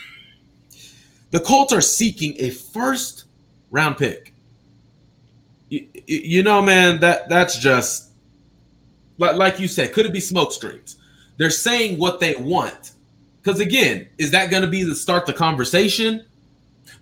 the 1.30 1.40
Colts 1.40 1.74
are 1.74 1.82
seeking 1.82 2.34
a 2.40 2.50
first 2.50 3.26
round 3.70 3.98
pick 3.98 4.36
you, 5.70 5.88
you 6.08 6.44
know, 6.44 6.62
man, 6.62 7.00
that 7.00 7.30
that's 7.30 7.58
just 7.58 8.12
like 9.18 9.60
you 9.60 9.68
said. 9.68 9.94
Could 9.94 10.06
it 10.06 10.14
be 10.14 10.20
smoke 10.20 10.52
screens? 10.52 10.98
They're 11.38 11.50
saying 11.50 11.98
what 11.98 12.20
they 12.20 12.36
want. 12.36 12.92
Because 13.46 13.60
again, 13.60 14.08
is 14.18 14.32
that 14.32 14.50
going 14.50 14.64
to 14.64 14.68
be 14.68 14.82
the 14.82 14.96
start 14.96 15.28
the 15.28 15.34
conversation? 15.34 16.26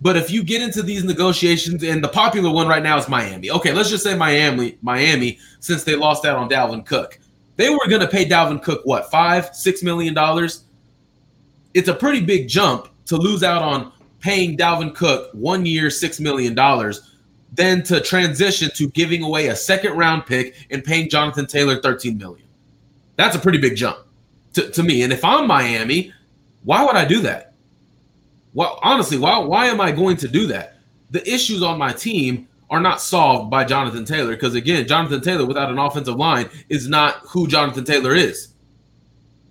But 0.02 0.18
if 0.18 0.30
you 0.30 0.44
get 0.44 0.60
into 0.60 0.82
these 0.82 1.02
negotiations, 1.02 1.82
and 1.82 2.04
the 2.04 2.08
popular 2.08 2.52
one 2.52 2.68
right 2.68 2.82
now 2.82 2.98
is 2.98 3.08
Miami. 3.08 3.50
Okay, 3.50 3.72
let's 3.72 3.88
just 3.88 4.04
say 4.04 4.14
Miami, 4.14 4.76
Miami, 4.82 5.38
since 5.60 5.84
they 5.84 5.96
lost 5.96 6.26
out 6.26 6.36
on 6.36 6.50
Dalvin 6.50 6.84
Cook, 6.84 7.18
they 7.56 7.70
were 7.70 7.88
going 7.88 8.02
to 8.02 8.06
pay 8.08 8.28
Dalvin 8.28 8.62
Cook 8.62 8.82
what 8.84 9.10
five, 9.10 9.54
six 9.56 9.82
million 9.82 10.12
dollars. 10.12 10.64
It's 11.72 11.88
a 11.88 11.94
pretty 11.94 12.20
big 12.20 12.46
jump 12.46 12.88
to 13.06 13.16
lose 13.16 13.42
out 13.42 13.62
on 13.62 13.90
paying 14.20 14.58
Dalvin 14.58 14.94
Cook 14.94 15.30
one 15.32 15.64
year, 15.64 15.88
six 15.88 16.20
million 16.20 16.54
dollars 16.54 17.10
then 17.52 17.84
to 17.84 18.00
transition 18.00 18.68
to 18.74 18.88
giving 18.90 19.22
away 19.22 19.46
a 19.46 19.54
second 19.54 19.96
round 19.96 20.26
pick 20.26 20.66
and 20.70 20.82
paying 20.82 21.08
Jonathan 21.08 21.46
Taylor 21.46 21.80
13 21.80 22.18
million. 22.18 22.48
That's 23.14 23.36
a 23.36 23.38
pretty 23.38 23.58
big 23.58 23.76
jump 23.76 23.98
to, 24.54 24.68
to 24.70 24.82
me. 24.82 25.02
And 25.04 25.12
if 25.12 25.24
I'm 25.24 25.46
Miami, 25.46 26.12
why 26.64 26.84
would 26.84 26.96
I 26.96 27.04
do 27.04 27.20
that? 27.22 27.54
Well, 28.52 28.78
honestly, 28.82 29.18
why 29.18 29.38
why 29.38 29.66
am 29.66 29.80
I 29.80 29.92
going 29.92 30.16
to 30.18 30.28
do 30.28 30.46
that? 30.48 30.78
The 31.10 31.28
issues 31.28 31.62
on 31.62 31.78
my 31.78 31.92
team 31.92 32.48
are 32.70 32.80
not 32.80 33.00
solved 33.00 33.50
by 33.50 33.64
Jonathan 33.64 34.04
Taylor 34.04 34.34
because 34.34 34.54
again, 34.54 34.86
Jonathan 34.86 35.20
Taylor 35.20 35.46
without 35.46 35.70
an 35.70 35.78
offensive 35.78 36.16
line 36.16 36.48
is 36.68 36.88
not 36.88 37.16
who 37.28 37.46
Jonathan 37.46 37.84
Taylor 37.84 38.14
is. 38.14 38.54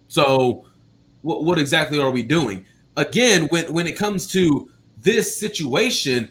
So, 0.07 0.65
what, 1.21 1.43
what 1.43 1.57
exactly 1.57 1.99
are 1.99 2.11
we 2.11 2.23
doing? 2.23 2.65
again, 2.97 3.47
when 3.47 3.71
when 3.73 3.87
it 3.87 3.97
comes 3.97 4.27
to 4.27 4.69
this 4.97 5.37
situation, 5.37 6.29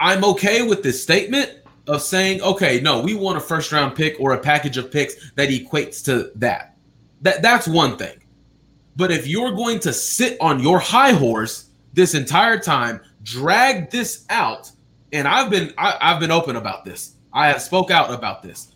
I'm 0.00 0.24
okay 0.24 0.62
with 0.62 0.82
this 0.82 1.02
statement 1.02 1.52
of 1.86 2.02
saying, 2.02 2.42
okay, 2.42 2.80
no, 2.80 3.00
we 3.00 3.14
want 3.14 3.36
a 3.36 3.40
first 3.40 3.72
round 3.72 3.94
pick 3.94 4.16
or 4.18 4.32
a 4.32 4.38
package 4.38 4.76
of 4.76 4.90
picks 4.90 5.32
that 5.32 5.48
equates 5.48 6.04
to 6.06 6.32
that. 6.36 6.76
That 7.22 7.42
that's 7.42 7.68
one 7.68 7.96
thing. 7.96 8.18
But 8.96 9.12
if 9.12 9.26
you're 9.26 9.52
going 9.52 9.78
to 9.80 9.92
sit 9.92 10.38
on 10.40 10.60
your 10.60 10.78
high 10.78 11.12
horse 11.12 11.70
this 11.92 12.14
entire 12.14 12.58
time, 12.58 13.00
drag 13.22 13.90
this 13.90 14.24
out, 14.30 14.70
and 15.12 15.28
I've 15.28 15.50
been 15.50 15.72
I, 15.78 15.96
I've 16.00 16.20
been 16.20 16.30
open 16.30 16.56
about 16.56 16.84
this. 16.84 17.16
I 17.32 17.48
have 17.48 17.60
spoke 17.60 17.90
out 17.90 18.12
about 18.12 18.42
this. 18.42 18.72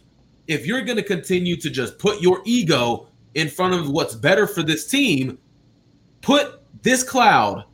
If 0.46 0.66
you're 0.66 0.82
going 0.82 0.96
to 0.96 1.02
continue 1.02 1.56
to 1.56 1.70
just 1.70 1.98
put 1.98 2.20
your 2.20 2.42
ego 2.44 3.08
in 3.34 3.48
front 3.48 3.74
of 3.74 3.88
what's 3.90 4.14
better 4.14 4.46
for 4.46 4.62
this 4.62 4.88
team, 4.88 5.38
put 6.20 6.60
this 6.82 7.02
cloud 7.02 7.64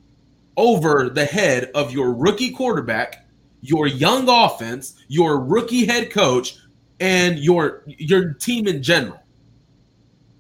over 0.57 1.09
the 1.09 1.25
head 1.25 1.71
of 1.75 1.93
your 1.93 2.15
rookie 2.15 2.51
quarterback, 2.51 3.27
your 3.61 3.87
young 3.87 4.29
offense, 4.29 4.95
your 5.09 5.41
rookie 5.41 5.87
head 5.87 6.11
coach, 6.11 6.59
and 7.01 7.39
your 7.39 7.83
your 7.87 8.35
team 8.35 8.69
in 8.69 8.83
general. 8.83 9.21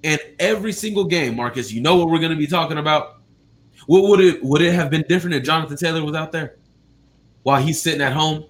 And 0.05 0.21
every 0.39 0.73
single 0.73 1.05
game, 1.05 1.37
Marcus, 1.37 1.73
you 1.73 1.81
know 1.81 1.97
what 1.97 2.09
we're 2.09 2.19
going 2.19 2.31
to 2.31 2.37
be 2.37 2.47
talking 2.47 2.79
about. 2.79 3.21
What 3.87 4.09
would 4.09 4.21
it 4.21 4.43
would 4.43 4.63
it 4.63 4.73
have 4.73 4.91
been 4.91 5.05
different 5.09 5.37
if 5.37 5.45
Jonathan 5.45 5.77
Taylor 5.77 6.05
was 6.05 6.15
out 6.15 6.33
there 6.33 6.57
while 7.43 7.61
he's 7.61 7.81
sitting 7.81 8.01
at 8.01 8.13
home? 8.13 8.45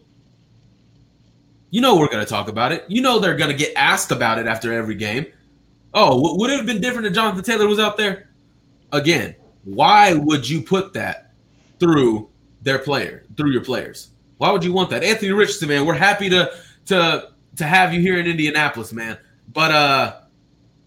You 1.70 1.80
know 1.80 1.96
we're 1.96 2.08
going 2.08 2.24
to 2.24 2.30
talk 2.30 2.48
about 2.48 2.72
it. 2.72 2.84
You 2.88 3.02
know 3.02 3.18
they're 3.18 3.36
going 3.36 3.50
to 3.50 3.56
get 3.56 3.72
asked 3.76 4.12
about 4.12 4.38
it 4.38 4.46
after 4.46 4.72
every 4.72 4.94
game. 4.94 5.26
Oh, 5.92 6.36
would 6.36 6.50
it 6.50 6.56
have 6.56 6.66
been 6.66 6.80
different 6.80 7.06
if 7.06 7.14
Jonathan 7.14 7.42
Taylor 7.42 7.66
was 7.66 7.78
out 7.78 7.96
there? 7.96 8.30
Again, 8.92 9.34
why 9.64 10.14
would 10.14 10.48
you 10.48 10.62
put 10.62 10.92
that 10.94 11.32
through 11.78 12.30
their 12.62 12.78
player, 12.78 13.24
through 13.36 13.50
your 13.50 13.64
players? 13.64 14.10
Why 14.38 14.50
would 14.50 14.64
you 14.64 14.72
want 14.72 14.90
that? 14.90 15.02
Anthony 15.02 15.32
Richardson, 15.32 15.68
man, 15.68 15.86
we're 15.86 15.94
happy 15.94 16.28
to 16.30 16.52
to 16.86 17.30
to 17.56 17.64
have 17.64 17.92
you 17.92 18.00
here 18.00 18.18
in 18.18 18.26
Indianapolis, 18.26 18.92
man. 18.92 19.18
But 19.52 19.70
uh 19.70 20.20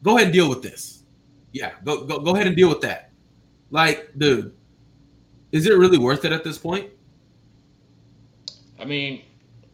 go 0.04 0.16
ahead 0.16 0.28
and 0.28 0.34
deal 0.34 0.50
with 0.50 0.62
this. 0.62 1.04
Yeah, 1.52 1.72
go 1.84 2.06
go 2.06 2.20
go 2.20 2.36
ahead 2.36 2.48
and 2.48 2.56
deal 2.56 2.70
with 2.70 2.82
that. 2.82 3.12
Like, 3.72 4.12
dude, 4.18 4.54
is 5.52 5.66
it 5.66 5.78
really 5.78 5.98
worth 5.98 6.26
it 6.26 6.32
at 6.32 6.44
this 6.44 6.58
point? 6.58 6.90
I 8.80 8.86
mean, 8.86 9.24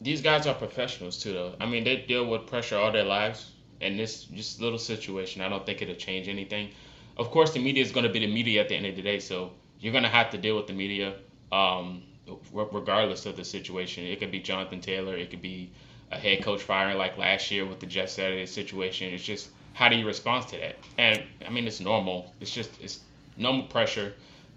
these 0.01 0.21
guys 0.21 0.47
are 0.47 0.53
professionals 0.53 1.21
too, 1.21 1.33
though. 1.33 1.55
I 1.59 1.65
mean, 1.65 1.83
they 1.83 1.97
deal 1.97 2.25
with 2.27 2.47
pressure 2.47 2.77
all 2.77 2.91
their 2.91 3.03
lives, 3.03 3.51
and 3.81 3.99
this 3.99 4.25
just 4.25 4.61
little 4.61 4.79
situation, 4.79 5.41
I 5.41 5.49
don't 5.49 5.65
think 5.65 5.81
it'll 5.81 5.95
change 5.95 6.27
anything. 6.27 6.69
Of 7.17 7.31
course, 7.31 7.53
the 7.53 7.59
media 7.59 7.83
is 7.83 7.91
going 7.91 8.05
to 8.05 8.11
be 8.11 8.19
the 8.19 8.31
media 8.31 8.61
at 8.61 8.69
the 8.69 8.75
end 8.75 8.85
of 8.85 8.95
the 8.95 9.01
day, 9.01 9.19
so 9.19 9.51
you're 9.79 9.93
going 9.93 10.03
to 10.03 10.09
have 10.09 10.29
to 10.31 10.37
deal 10.37 10.55
with 10.55 10.67
the 10.67 10.73
media, 10.73 11.15
um, 11.51 12.03
regardless 12.51 13.25
of 13.25 13.37
the 13.37 13.45
situation. 13.45 14.05
It 14.05 14.19
could 14.19 14.31
be 14.31 14.39
Jonathan 14.39 14.81
Taylor, 14.81 15.15
it 15.15 15.29
could 15.29 15.41
be 15.41 15.71
a 16.11 16.17
head 16.17 16.43
coach 16.43 16.61
firing 16.61 16.97
like 16.97 17.17
last 17.17 17.51
year 17.51 17.65
with 17.65 17.79
the 17.79 17.85
Jeff 17.85 18.09
Saturday 18.09 18.45
situation. 18.45 19.13
It's 19.13 19.23
just 19.23 19.49
how 19.75 19.89
do 19.89 19.97
you 19.97 20.07
respond 20.07 20.47
to 20.47 20.57
that? 20.57 20.77
And 20.97 21.21
I 21.45 21.49
mean, 21.51 21.67
it's 21.67 21.81
normal. 21.81 22.33
It's 22.39 22.49
just 22.49 22.71
it's 22.81 23.01
normal 23.35 23.63
pressure. 23.67 24.13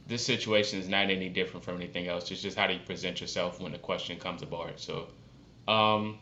This 0.06 0.25
situation 0.25 0.78
is 0.78 0.88
not 0.88 1.10
any 1.10 1.28
different 1.28 1.64
from 1.64 1.76
anything 1.76 2.06
else. 2.06 2.30
It's 2.30 2.40
just 2.40 2.56
how 2.56 2.68
do 2.68 2.75
you 2.75 2.78
present 2.87 3.20
yourself 3.20 3.60
when 3.60 3.72
the 3.72 3.78
question 3.78 4.18
comes 4.18 4.42
aboard. 4.42 4.78
So, 4.78 5.08
um, 5.66 6.18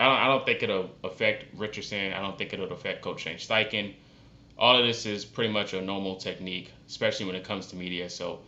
I 0.00 0.06
don't, 0.06 0.18
I 0.18 0.26
don't 0.26 0.46
think 0.46 0.62
it'll 0.62 0.90
affect 1.04 1.54
Richardson. 1.54 2.14
I 2.14 2.20
don't 2.20 2.38
think 2.38 2.54
it'll 2.54 2.72
affect 2.72 3.02
Coach 3.02 3.20
Shane 3.20 3.36
Steichen. 3.36 3.94
All 4.58 4.76
of 4.76 4.86
this 4.86 5.04
is 5.04 5.26
pretty 5.26 5.52
much 5.52 5.74
a 5.74 5.82
normal 5.82 6.16
technique, 6.16 6.72
especially 6.88 7.26
when 7.26 7.36
it 7.36 7.44
comes 7.44 7.66
to 7.66 7.76
media. 7.76 8.08
So 8.08 8.40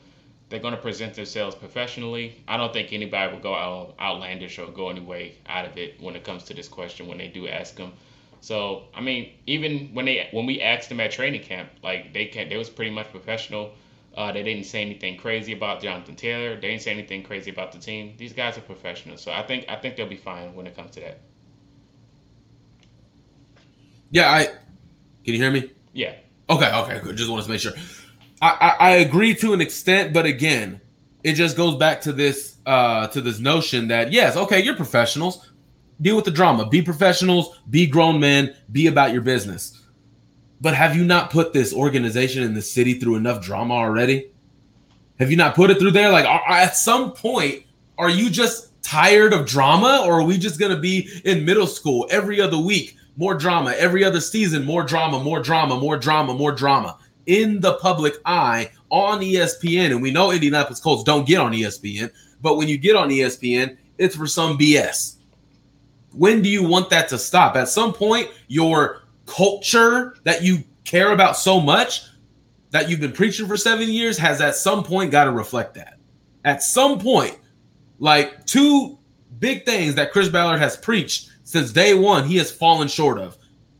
they're 0.48 0.60
going 0.60 0.74
to 0.74 0.80
present 0.80 1.14
themselves 1.14 1.54
professionally. 1.54 2.42
I 2.48 2.56
don't 2.56 2.72
think 2.72 2.94
anybody 2.94 3.34
will 3.34 3.42
go 3.42 3.54
out 3.54 3.94
outlandish 4.00 4.58
or 4.58 4.68
go 4.68 4.88
any 4.88 5.00
way 5.00 5.36
out 5.46 5.66
of 5.66 5.76
it 5.76 6.00
when 6.00 6.16
it 6.16 6.24
comes 6.24 6.44
to 6.44 6.54
this 6.54 6.68
question 6.68 7.08
when 7.08 7.18
they 7.18 7.28
do 7.28 7.46
ask 7.46 7.76
them. 7.76 7.92
So 8.42 8.88
I 8.92 9.00
mean, 9.00 9.34
even 9.46 9.90
when 9.94 10.04
they 10.04 10.28
when 10.32 10.46
we 10.46 10.60
asked 10.60 10.88
them 10.88 10.98
at 10.98 11.12
training 11.12 11.42
camp, 11.42 11.70
like 11.82 12.12
they 12.12 12.26
can 12.26 12.48
they 12.48 12.56
was 12.56 12.68
pretty 12.68 12.90
much 12.90 13.08
professional. 13.12 13.72
Uh, 14.16 14.32
they 14.32 14.42
didn't 14.42 14.64
say 14.64 14.82
anything 14.82 15.16
crazy 15.16 15.52
about 15.52 15.80
Jonathan 15.80 16.16
Taylor. 16.16 16.56
They 16.56 16.68
didn't 16.68 16.82
say 16.82 16.90
anything 16.90 17.22
crazy 17.22 17.52
about 17.52 17.70
the 17.70 17.78
team. 17.78 18.14
These 18.18 18.32
guys 18.32 18.58
are 18.58 18.62
professionals, 18.62 19.22
so 19.22 19.30
I 19.30 19.44
think 19.44 19.66
I 19.68 19.76
think 19.76 19.94
they'll 19.94 20.08
be 20.08 20.16
fine 20.16 20.56
when 20.56 20.66
it 20.66 20.74
comes 20.74 20.90
to 20.92 21.00
that. 21.00 21.20
Yeah, 24.10 24.28
I 24.28 24.46
can 24.46 25.34
you 25.34 25.36
hear 25.36 25.52
me? 25.52 25.70
Yeah. 25.92 26.16
Okay, 26.50 26.70
okay, 26.74 26.98
good. 26.98 27.16
Just 27.16 27.30
wanted 27.30 27.44
to 27.44 27.50
make 27.50 27.60
sure. 27.60 27.72
I, 28.42 28.48
I, 28.60 28.88
I 28.88 28.90
agree 28.96 29.36
to 29.36 29.52
an 29.52 29.60
extent, 29.60 30.12
but 30.12 30.26
again, 30.26 30.80
it 31.22 31.34
just 31.34 31.56
goes 31.56 31.76
back 31.76 32.00
to 32.02 32.12
this 32.12 32.56
uh 32.66 33.06
to 33.06 33.20
this 33.20 33.38
notion 33.38 33.86
that 33.88 34.10
yes, 34.10 34.36
okay, 34.36 34.60
you're 34.60 34.74
professionals 34.74 35.51
deal 36.02 36.16
with 36.16 36.24
the 36.24 36.30
drama. 36.30 36.66
Be 36.66 36.82
professionals, 36.82 37.58
be 37.70 37.86
grown 37.86 38.20
men, 38.20 38.54
be 38.72 38.88
about 38.88 39.12
your 39.12 39.22
business. 39.22 39.80
But 40.60 40.74
have 40.74 40.94
you 40.94 41.04
not 41.04 41.30
put 41.30 41.52
this 41.52 41.72
organization 41.72 42.42
in 42.42 42.54
the 42.54 42.62
city 42.62 42.94
through 42.94 43.16
enough 43.16 43.42
drama 43.42 43.74
already? 43.74 44.30
Have 45.18 45.30
you 45.30 45.36
not 45.36 45.54
put 45.54 45.70
it 45.70 45.78
through 45.78 45.92
there? 45.92 46.10
Like, 46.10 46.26
at 46.26 46.76
some 46.76 47.12
point, 47.12 47.64
are 47.98 48.10
you 48.10 48.30
just 48.30 48.70
tired 48.82 49.32
of 49.32 49.46
drama, 49.46 50.02
or 50.04 50.20
are 50.20 50.24
we 50.24 50.36
just 50.36 50.58
gonna 50.58 50.78
be 50.78 51.08
in 51.24 51.44
middle 51.44 51.66
school 51.66 52.06
every 52.10 52.40
other 52.40 52.58
week? 52.58 52.96
More 53.16 53.34
drama, 53.34 53.72
every 53.76 54.04
other 54.04 54.20
season, 54.20 54.64
more 54.64 54.82
drama, 54.82 55.22
more 55.22 55.40
drama, 55.40 55.78
more 55.78 55.96
drama, 55.96 56.34
more 56.34 56.52
drama 56.52 56.98
in 57.26 57.60
the 57.60 57.74
public 57.74 58.14
eye 58.24 58.70
on 58.90 59.20
ESPN. 59.20 59.92
And 59.92 60.02
we 60.02 60.10
know 60.10 60.32
Indianapolis 60.32 60.80
Colts 60.80 61.04
don't 61.04 61.26
get 61.26 61.38
on 61.38 61.52
ESPN, 61.52 62.10
but 62.40 62.56
when 62.56 62.68
you 62.68 62.78
get 62.78 62.96
on 62.96 63.10
ESPN, 63.10 63.76
it's 63.98 64.16
for 64.16 64.26
some 64.26 64.58
BS 64.58 65.16
when 66.12 66.42
do 66.42 66.48
you 66.48 66.62
want 66.62 66.90
that 66.90 67.08
to 67.08 67.18
stop? 67.18 67.56
At 67.56 67.68
some 67.68 67.92
point, 67.92 68.30
your 68.48 69.02
culture 69.26 70.14
that 70.24 70.42
you 70.42 70.64
care 70.84 71.12
about 71.12 71.36
so 71.36 71.60
much 71.60 72.02
that 72.70 72.88
you've 72.88 73.00
been 73.00 73.12
preaching 73.12 73.46
for 73.46 73.56
seven 73.56 73.88
years 73.88 74.18
has 74.18 74.40
at 74.40 74.56
some 74.56 74.82
point 74.82 75.10
got 75.10 75.24
to 75.24 75.30
reflect 75.30 75.74
that. 75.74 75.98
At 76.44 76.62
some 76.62 76.98
point, 76.98 77.38
like 77.98 78.44
two 78.46 78.98
big 79.38 79.64
things 79.64 79.94
that 79.94 80.12
Chris 80.12 80.28
Ballard 80.28 80.58
has 80.58 80.76
preached 80.76 81.30
since 81.44 81.72
day 81.72 81.94
one, 81.94 82.26
he 82.26 82.36
has 82.38 82.50
fallen 82.50 82.88
short 82.88 83.18
of 83.18 83.36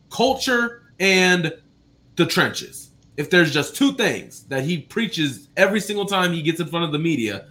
culture 0.09 0.83
and 0.99 1.53
the 2.15 2.25
trenches. 2.25 2.91
If 3.17 3.29
there's 3.29 3.51
just 3.51 3.75
two 3.75 3.93
things 3.93 4.43
that 4.45 4.63
he 4.63 4.79
preaches 4.79 5.49
every 5.57 5.79
single 5.79 6.05
time 6.05 6.31
he 6.31 6.41
gets 6.41 6.59
in 6.59 6.67
front 6.67 6.85
of 6.85 6.91
the 6.91 6.99
media, 6.99 7.47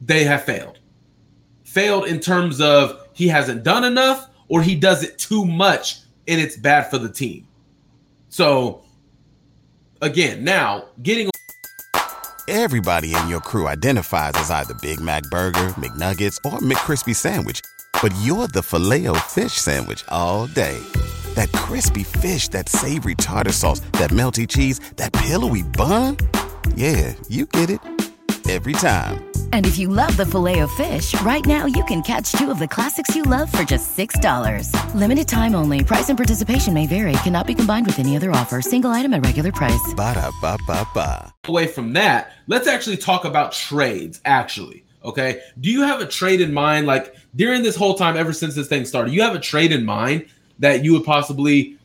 they 0.00 0.24
have 0.24 0.44
failed. 0.44 0.78
Failed 1.64 2.06
in 2.06 2.20
terms 2.20 2.60
of 2.60 2.99
he 3.12 3.28
hasn't 3.28 3.62
done 3.62 3.84
enough 3.84 4.28
or 4.48 4.62
he 4.62 4.74
does 4.74 5.02
it 5.02 5.18
too 5.18 5.44
much 5.44 6.00
and 6.26 6.40
it's 6.40 6.56
bad 6.56 6.90
for 6.90 6.98
the 6.98 7.08
team. 7.08 7.46
So 8.28 8.82
again, 10.02 10.44
now 10.44 10.84
getting 11.02 11.30
everybody 12.48 13.14
in 13.14 13.28
your 13.28 13.40
crew 13.40 13.68
identifies 13.68 14.32
as 14.34 14.50
either 14.50 14.74
Big 14.82 15.00
Mac 15.00 15.22
burger, 15.24 15.68
McNuggets, 15.78 16.36
or 16.44 16.58
McCrispy 16.58 17.14
sandwich, 17.14 17.60
but 18.02 18.12
you're 18.22 18.48
the 18.48 18.62
Filet-O-Fish 18.62 19.52
sandwich 19.52 20.04
all 20.08 20.46
day. 20.48 20.78
That 21.34 21.52
crispy 21.52 22.02
fish, 22.02 22.48
that 22.48 22.68
savory 22.68 23.14
tartar 23.14 23.52
sauce, 23.52 23.80
that 23.92 24.10
melty 24.10 24.48
cheese, 24.48 24.80
that 24.96 25.12
pillowy 25.12 25.62
bun? 25.62 26.16
Yeah, 26.74 27.14
you 27.28 27.46
get 27.46 27.70
it 27.70 27.80
every 28.48 28.72
time. 28.72 29.29
And 29.52 29.64
if 29.66 29.78
you 29.78 29.86
love 29.86 30.16
the 30.16 30.26
Filet-O-Fish, 30.26 31.20
right 31.20 31.46
now 31.46 31.66
you 31.66 31.84
can 31.84 32.02
catch 32.02 32.32
two 32.32 32.50
of 32.50 32.58
the 32.58 32.66
classics 32.66 33.14
you 33.14 33.22
love 33.22 33.52
for 33.52 33.62
just 33.62 33.96
$6. 33.96 34.94
Limited 34.94 35.28
time 35.28 35.54
only. 35.54 35.84
Price 35.84 36.08
and 36.08 36.16
participation 36.16 36.74
may 36.74 36.88
vary. 36.88 37.12
Cannot 37.22 37.46
be 37.46 37.54
combined 37.54 37.86
with 37.86 38.00
any 38.00 38.16
other 38.16 38.32
offer. 38.32 38.60
Single 38.60 38.90
item 38.90 39.14
at 39.14 39.24
regular 39.24 39.52
price. 39.52 39.94
Ba 39.94 40.14
da 40.14 40.30
ba 40.40 40.58
ba 40.66 40.84
ba. 40.92 41.32
Away 41.46 41.68
from 41.68 41.92
that, 41.92 42.32
let's 42.48 42.66
actually 42.66 42.96
talk 42.96 43.24
about 43.24 43.52
trades, 43.52 44.20
actually. 44.24 44.84
Okay. 45.04 45.40
Do 45.60 45.70
you 45.70 45.82
have 45.82 46.00
a 46.00 46.06
trade 46.06 46.40
in 46.40 46.52
mind? 46.52 46.86
Like 46.86 47.14
during 47.36 47.62
this 47.62 47.76
whole 47.76 47.94
time, 47.94 48.16
ever 48.16 48.32
since 48.32 48.54
this 48.54 48.68
thing 48.68 48.84
started, 48.84 49.14
you 49.14 49.22
have 49.22 49.34
a 49.34 49.40
trade 49.40 49.72
in 49.72 49.84
mind 49.84 50.26
that 50.58 50.84
you 50.84 50.92
would 50.92 51.04
possibly 51.04 51.78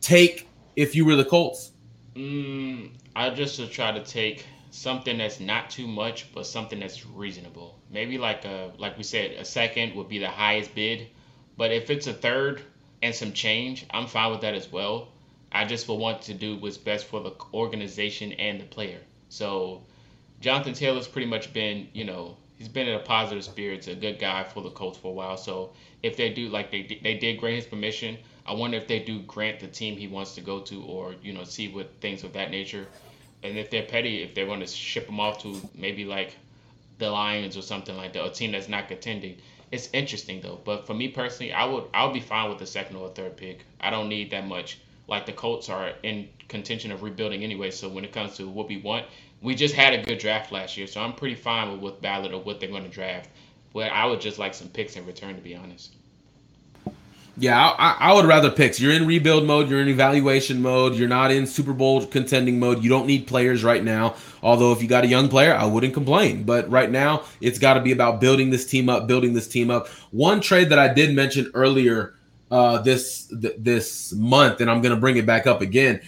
take 0.00 0.48
if 0.76 0.94
you 0.94 1.04
were 1.04 1.16
the 1.16 1.24
Colts? 1.24 1.72
Mm, 2.14 2.90
I 3.16 3.30
just 3.30 3.58
would 3.58 3.70
try 3.70 3.92
to 3.92 4.04
take 4.04 4.44
something 4.70 5.18
that's 5.18 5.40
not 5.40 5.70
too 5.70 5.86
much, 5.86 6.32
but 6.32 6.46
something 6.46 6.80
that's 6.80 7.06
reasonable. 7.06 7.78
Maybe 7.90 8.18
like 8.18 8.44
a 8.44 8.72
like 8.78 8.96
we 8.96 9.04
said, 9.04 9.32
a 9.32 9.44
second 9.44 9.94
would 9.94 10.08
be 10.08 10.18
the 10.18 10.28
highest 10.28 10.74
bid. 10.74 11.08
But 11.56 11.72
if 11.72 11.90
it's 11.90 12.06
a 12.06 12.12
third 12.12 12.62
and 13.02 13.14
some 13.14 13.32
change, 13.32 13.86
I'm 13.90 14.06
fine 14.06 14.30
with 14.30 14.42
that 14.42 14.54
as 14.54 14.70
well. 14.70 15.08
I 15.50 15.64
just 15.64 15.88
will 15.88 15.98
want 15.98 16.22
to 16.22 16.34
do 16.34 16.56
what's 16.56 16.76
best 16.76 17.06
for 17.06 17.20
the 17.20 17.32
organization 17.54 18.32
and 18.32 18.60
the 18.60 18.64
player. 18.64 19.00
So 19.28 19.82
Jonathan 20.40 20.74
Taylor's 20.74 21.08
pretty 21.08 21.26
much 21.26 21.52
been, 21.52 21.88
you 21.94 22.04
know, 22.04 22.36
he's 22.56 22.68
been 22.68 22.86
in 22.86 22.94
a 22.94 23.00
positive 23.00 23.44
spirits, 23.44 23.88
a 23.88 23.94
good 23.94 24.18
guy 24.18 24.44
for 24.44 24.62
the 24.62 24.70
Colts 24.70 24.98
for 24.98 25.08
a 25.08 25.14
while. 25.14 25.36
So 25.36 25.72
if 26.02 26.16
they 26.16 26.30
do 26.30 26.48
like 26.48 26.70
they 26.70 27.00
they 27.02 27.14
did 27.14 27.38
grant 27.38 27.56
his 27.56 27.66
permission, 27.66 28.18
I 28.46 28.52
wonder 28.52 28.76
if 28.76 28.86
they 28.86 29.00
do 29.00 29.20
grant 29.22 29.60
the 29.60 29.68
team 29.68 29.96
he 29.96 30.06
wants 30.06 30.34
to 30.34 30.40
go 30.40 30.60
to, 30.60 30.82
or 30.82 31.14
you 31.22 31.32
know, 31.32 31.44
see 31.44 31.68
what 31.68 31.90
things 32.00 32.24
of 32.24 32.34
that 32.34 32.50
nature 32.50 32.86
and 33.42 33.56
if 33.56 33.70
they're 33.70 33.84
petty, 33.84 34.22
if 34.22 34.34
they're 34.34 34.46
going 34.46 34.60
to 34.60 34.66
ship 34.66 35.06
them 35.06 35.20
off 35.20 35.42
to 35.42 35.60
maybe 35.74 36.04
like 36.04 36.36
the 36.98 37.10
Lions 37.10 37.56
or 37.56 37.62
something 37.62 37.96
like 37.96 38.12
that, 38.12 38.24
a 38.24 38.30
team 38.30 38.52
that's 38.52 38.68
not 38.68 38.88
contending, 38.88 39.36
it's 39.70 39.88
interesting 39.92 40.40
though. 40.40 40.60
But 40.64 40.86
for 40.86 40.94
me 40.94 41.08
personally, 41.08 41.52
I 41.52 41.64
would 41.64 41.84
I 41.94 42.04
would 42.04 42.14
be 42.14 42.20
fine 42.20 42.48
with 42.48 42.58
the 42.58 42.66
second 42.66 42.96
or 42.96 43.08
third 43.10 43.36
pick. 43.36 43.64
I 43.80 43.90
don't 43.90 44.08
need 44.08 44.30
that 44.30 44.46
much. 44.46 44.78
Like 45.06 45.24
the 45.24 45.32
Colts 45.32 45.68
are 45.68 45.92
in 46.02 46.28
contention 46.48 46.92
of 46.92 47.02
rebuilding 47.02 47.42
anyway, 47.42 47.70
so 47.70 47.88
when 47.88 48.04
it 48.04 48.12
comes 48.12 48.36
to 48.36 48.48
what 48.48 48.68
we 48.68 48.76
want, 48.78 49.06
we 49.40 49.54
just 49.54 49.74
had 49.74 49.94
a 49.94 50.02
good 50.02 50.18
draft 50.18 50.52
last 50.52 50.76
year, 50.76 50.86
so 50.86 51.00
I'm 51.00 51.14
pretty 51.14 51.34
fine 51.34 51.70
with, 51.72 51.80
with 51.80 52.02
Ballard 52.02 52.32
or 52.32 52.40
what 52.40 52.60
they're 52.60 52.68
going 52.68 52.84
to 52.84 52.90
draft. 52.90 53.30
But 53.72 53.92
I 53.92 54.04
would 54.04 54.20
just 54.20 54.38
like 54.38 54.54
some 54.54 54.68
picks 54.68 54.96
in 54.96 55.06
return, 55.06 55.36
to 55.36 55.40
be 55.40 55.54
honest. 55.54 55.94
Yeah, 57.40 57.56
I, 57.56 57.96
I, 58.00 58.14
would 58.14 58.24
rather 58.24 58.50
picks. 58.50 58.80
You're 58.80 58.92
in 58.92 59.06
rebuild 59.06 59.44
mode. 59.44 59.70
You're 59.70 59.80
in 59.80 59.86
evaluation 59.86 60.60
mode. 60.60 60.96
You're 60.96 61.08
not 61.08 61.30
in 61.30 61.46
Super 61.46 61.72
Bowl 61.72 62.04
contending 62.04 62.58
mode. 62.58 62.82
You 62.82 62.90
don't 62.90 63.06
need 63.06 63.28
players 63.28 63.62
right 63.62 63.84
now. 63.84 64.16
Although 64.42 64.72
if 64.72 64.82
you 64.82 64.88
got 64.88 65.04
a 65.04 65.06
young 65.08 65.28
player, 65.28 65.54
I 65.54 65.64
wouldn't 65.64 65.94
complain. 65.94 66.42
But 66.42 66.68
right 66.68 66.90
now, 66.90 67.22
it's 67.40 67.60
got 67.60 67.74
to 67.74 67.80
be 67.80 67.92
about 67.92 68.20
building 68.20 68.50
this 68.50 68.66
team 68.66 68.88
up, 68.88 69.06
building 69.06 69.34
this 69.34 69.46
team 69.46 69.70
up. 69.70 69.86
One 70.10 70.40
trade 70.40 70.70
that 70.70 70.80
I 70.80 70.92
did 70.92 71.14
mention 71.14 71.48
earlier 71.54 72.14
uh, 72.50 72.78
this 72.78 73.26
th- 73.40 73.54
this 73.58 74.12
month, 74.14 74.60
and 74.60 74.68
I'm 74.68 74.82
going 74.82 74.94
to 74.94 75.00
bring 75.00 75.16
it 75.16 75.26
back 75.26 75.46
up 75.46 75.60
again. 75.60 76.00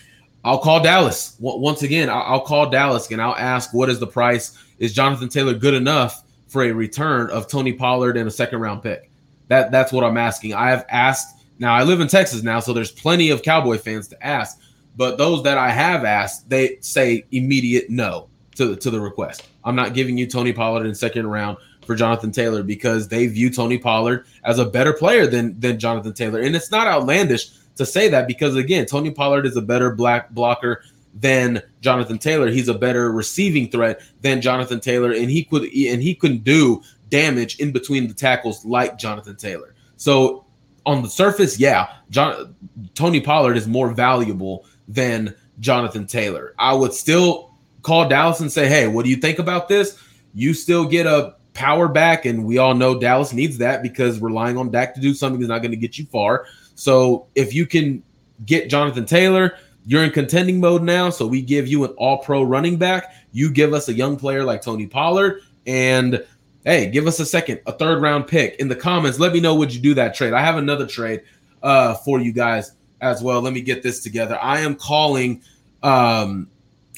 I'll 0.43 0.59
call 0.59 0.83
Dallas 0.83 1.37
once 1.39 1.83
again. 1.83 2.11
I'll, 2.11 2.23
I'll 2.23 2.41
call 2.41 2.71
Dallas 2.71 3.11
and 3.11 3.21
I'll 3.21 3.37
ask, 3.37 3.75
what 3.75 3.89
is 3.89 4.01
the 4.01 4.07
price? 4.07 4.59
Is 4.79 4.93
Jonathan 4.93 5.29
Taylor 5.29 5.55
good 5.55 5.75
enough 5.75 6.25
for 6.49 6.65
a 6.65 6.73
return 6.73 7.31
of 7.31 7.47
Tony 7.47 7.73
Pollard 7.73 8.17
and 8.17 8.27
a 8.27 8.31
second 8.31 8.61
round 8.61 8.83
pick? 8.83 9.10
That 9.51 9.73
that's 9.73 9.93
what 9.93 10.05
I'm 10.05 10.17
asking. 10.17 10.55
I 10.55 10.71
have 10.71 10.87
asked. 10.89 11.37
Now 11.59 11.75
I 11.75 11.83
live 11.83 12.01
in 12.01 12.07
Texas 12.07 12.43
now, 12.43 12.61
so 12.61 12.73
there's 12.73 12.93
plenty 12.93 13.31
of 13.31 13.43
Cowboy 13.43 13.79
fans 13.79 14.07
to 14.09 14.27
ask. 14.27 14.61
But 14.97 15.19
those 15.19 15.43
that 15.43 15.59
I 15.59 15.71
have 15.71 16.05
asked, 16.05 16.49
they 16.49 16.79
say 16.81 17.25
immediate 17.33 17.91
no 17.91 18.29
to 18.55 18.77
to 18.77 18.91
the 18.91 19.01
request. 19.01 19.49
I'm 19.65 19.75
not 19.75 19.93
giving 19.93 20.17
you 20.17 20.29
Tony 20.29 20.53
Pollard 20.53 20.87
in 20.87 20.95
second 20.95 21.27
round 21.27 21.59
for 21.85 21.97
Jonathan 21.97 22.31
Taylor 22.31 22.63
because 22.63 23.09
they 23.09 23.27
view 23.27 23.51
Tony 23.51 23.77
Pollard 23.77 24.25
as 24.45 24.61
a 24.61 24.65
better 24.65 24.93
player 24.93 25.27
than 25.27 25.59
than 25.59 25.81
Jonathan 25.81 26.13
Taylor, 26.13 26.41
and 26.41 26.55
it's 26.55 26.71
not 26.71 26.87
outlandish 26.87 27.51
to 27.75 27.85
say 27.85 28.09
that 28.09 28.29
because 28.29 28.55
again, 28.55 28.87
Tony 28.87 29.11
Pollard 29.11 29.47
is 29.47 29.57
a 29.57 29.63
better 29.63 29.93
black 29.93 30.31
blocker 30.31 30.85
than 31.13 31.61
Jonathan 31.81 32.19
Taylor. 32.19 32.51
He's 32.51 32.69
a 32.69 32.75
better 32.75 33.11
receiving 33.11 33.69
threat 33.69 34.01
than 34.21 34.41
Jonathan 34.41 34.79
Taylor, 34.79 35.11
and 35.11 35.29
he 35.29 35.43
could 35.43 35.65
and 35.65 36.01
he 36.01 36.15
couldn't 36.15 36.45
do 36.45 36.83
damage 37.11 37.59
in 37.59 37.73
between 37.73 38.09
the 38.09 38.15
tackles 38.15 38.65
like 38.65 38.99
Jonathan 38.99 39.37
Taylor. 39.37 39.75
So 39.97 40.47
on 40.87 41.03
the 41.03 41.11
surface, 41.11 41.59
yeah, 41.59 41.89
John, 42.09 42.55
Tony 42.95 43.21
Pollard 43.21 43.57
is 43.57 43.67
more 43.69 43.93
valuable 43.93 44.65
than 44.89 45.35
Jonathan 45.61 46.07
Taylor. 46.07 46.55
I 46.59 46.73
would 46.73 46.95
still 46.95 47.55
call 47.83 48.09
Dallas 48.09 48.41
and 48.41 48.51
say, 48.51 48.69
"Hey, 48.69 48.89
what 48.89 49.05
do 49.05 49.11
you 49.11 49.17
think 49.17 49.39
about 49.39 49.69
this?" 49.69 49.99
You 50.35 50.55
still 50.55 50.87
get 50.87 51.07
a 51.07 51.35
power 51.53 51.89
back, 51.89 52.25
and 52.25 52.45
we 52.45 52.59
all 52.59 52.75
know 52.75 52.99
Dallas 52.99 53.33
needs 53.33 53.59
that 53.59 53.83
because 53.83 54.21
relying 54.21 54.57
on 54.57 54.71
Dak 54.71 54.95
to 54.95 55.01
do 55.01 55.13
something 55.13 55.43
is 55.43 55.49
not 55.49 55.59
going 55.59 55.73
to 55.73 55.77
get 55.77 55.99
you 55.99 56.07
far. 56.07 56.47
So 56.75 57.27
if 57.35 57.53
you 57.53 57.67
can 57.67 58.03
get 58.47 58.71
Jonathan 58.71 59.05
Taylor, 59.05 59.55
you're 59.85 60.05
in 60.05 60.13
contending 60.13 60.61
mode 60.61 60.83
now. 60.83 61.11
So 61.11 61.27
we 61.27 61.43
give 61.43 61.69
you 61.69 61.85
an 61.85 61.91
all-pro 61.99 62.43
running 62.43 62.77
back. 62.77 63.15
You 63.33 63.51
give 63.51 63.75
us 63.75 63.89
a 63.89 63.93
young 63.93 64.17
player 64.17 64.45
like 64.45 64.63
Tony 64.63 64.87
Pollard, 64.87 65.43
and 65.67 66.25
hey, 66.65 66.91
give 66.91 67.07
us 67.07 67.21
a 67.21 67.27
second, 67.27 67.61
a 67.67 67.73
third 67.73 68.03
round 68.03 68.27
pick 68.27 68.57
in 68.57 68.69
the 68.69 68.77
comments. 68.77 69.19
Let 69.19 69.33
me 69.33 69.41
know 69.41 69.55
would 69.55 69.75
you 69.75 69.81
do 69.81 69.95
that 69.95 70.15
trade. 70.15 70.33
I 70.33 70.43
have 70.43 70.57
another 70.57 70.87
trade 70.87 71.23
uh, 71.63 71.95
for 71.95 72.21
you 72.21 72.33
guys 72.33 72.73
as 73.01 73.23
well. 73.23 73.41
Let 73.41 73.53
me 73.53 73.61
get 73.61 73.83
this 73.83 74.03
together. 74.03 74.39
I 74.41 74.61
am 74.61 74.77
calling, 74.77 75.43
um, 75.83 76.49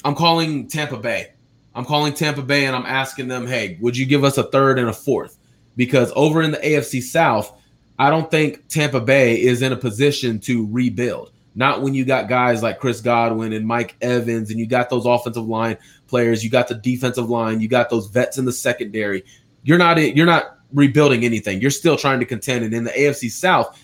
I'm 0.04 0.14
calling 0.14 0.66
Tampa 0.68 0.96
Bay. 0.96 1.32
I'm 1.74 1.84
calling 1.84 2.12
Tampa 2.12 2.42
Bay 2.42 2.66
and 2.66 2.76
I'm 2.76 2.86
asking 2.86 3.28
them, 3.28 3.46
hey, 3.46 3.78
would 3.80 3.96
you 3.96 4.04
give 4.04 4.24
us 4.24 4.36
a 4.36 4.44
third 4.44 4.78
and 4.78 4.88
a 4.88 4.92
fourth? 4.92 5.38
Because 5.76 6.12
over 6.14 6.42
in 6.42 6.50
the 6.50 6.58
AFC 6.58 7.02
South, 7.02 7.56
I 7.98 8.10
don't 8.10 8.30
think 8.30 8.68
Tampa 8.68 9.00
Bay 9.00 9.40
is 9.40 9.62
in 9.62 9.72
a 9.72 9.76
position 9.76 10.38
to 10.40 10.66
rebuild. 10.70 11.30
Not 11.54 11.82
when 11.82 11.94
you 11.94 12.04
got 12.04 12.28
guys 12.28 12.62
like 12.62 12.80
Chris 12.80 13.00
Godwin 13.00 13.52
and 13.52 13.66
Mike 13.66 13.94
Evans, 14.00 14.50
and 14.50 14.58
you 14.58 14.66
got 14.66 14.88
those 14.88 15.04
offensive 15.04 15.46
line 15.46 15.76
players, 16.06 16.42
you 16.42 16.50
got 16.50 16.68
the 16.68 16.74
defensive 16.74 17.28
line, 17.28 17.60
you 17.60 17.68
got 17.68 17.90
those 17.90 18.06
vets 18.06 18.38
in 18.38 18.46
the 18.46 18.52
secondary 18.52 19.24
you're 19.62 19.78
not 19.78 19.98
you're 19.98 20.26
not 20.26 20.58
rebuilding 20.72 21.24
anything. 21.24 21.60
You're 21.60 21.70
still 21.70 21.96
trying 21.96 22.20
to 22.20 22.26
contend. 22.26 22.64
And 22.64 22.74
in 22.74 22.84
the 22.84 22.90
AFC 22.90 23.30
South, 23.30 23.78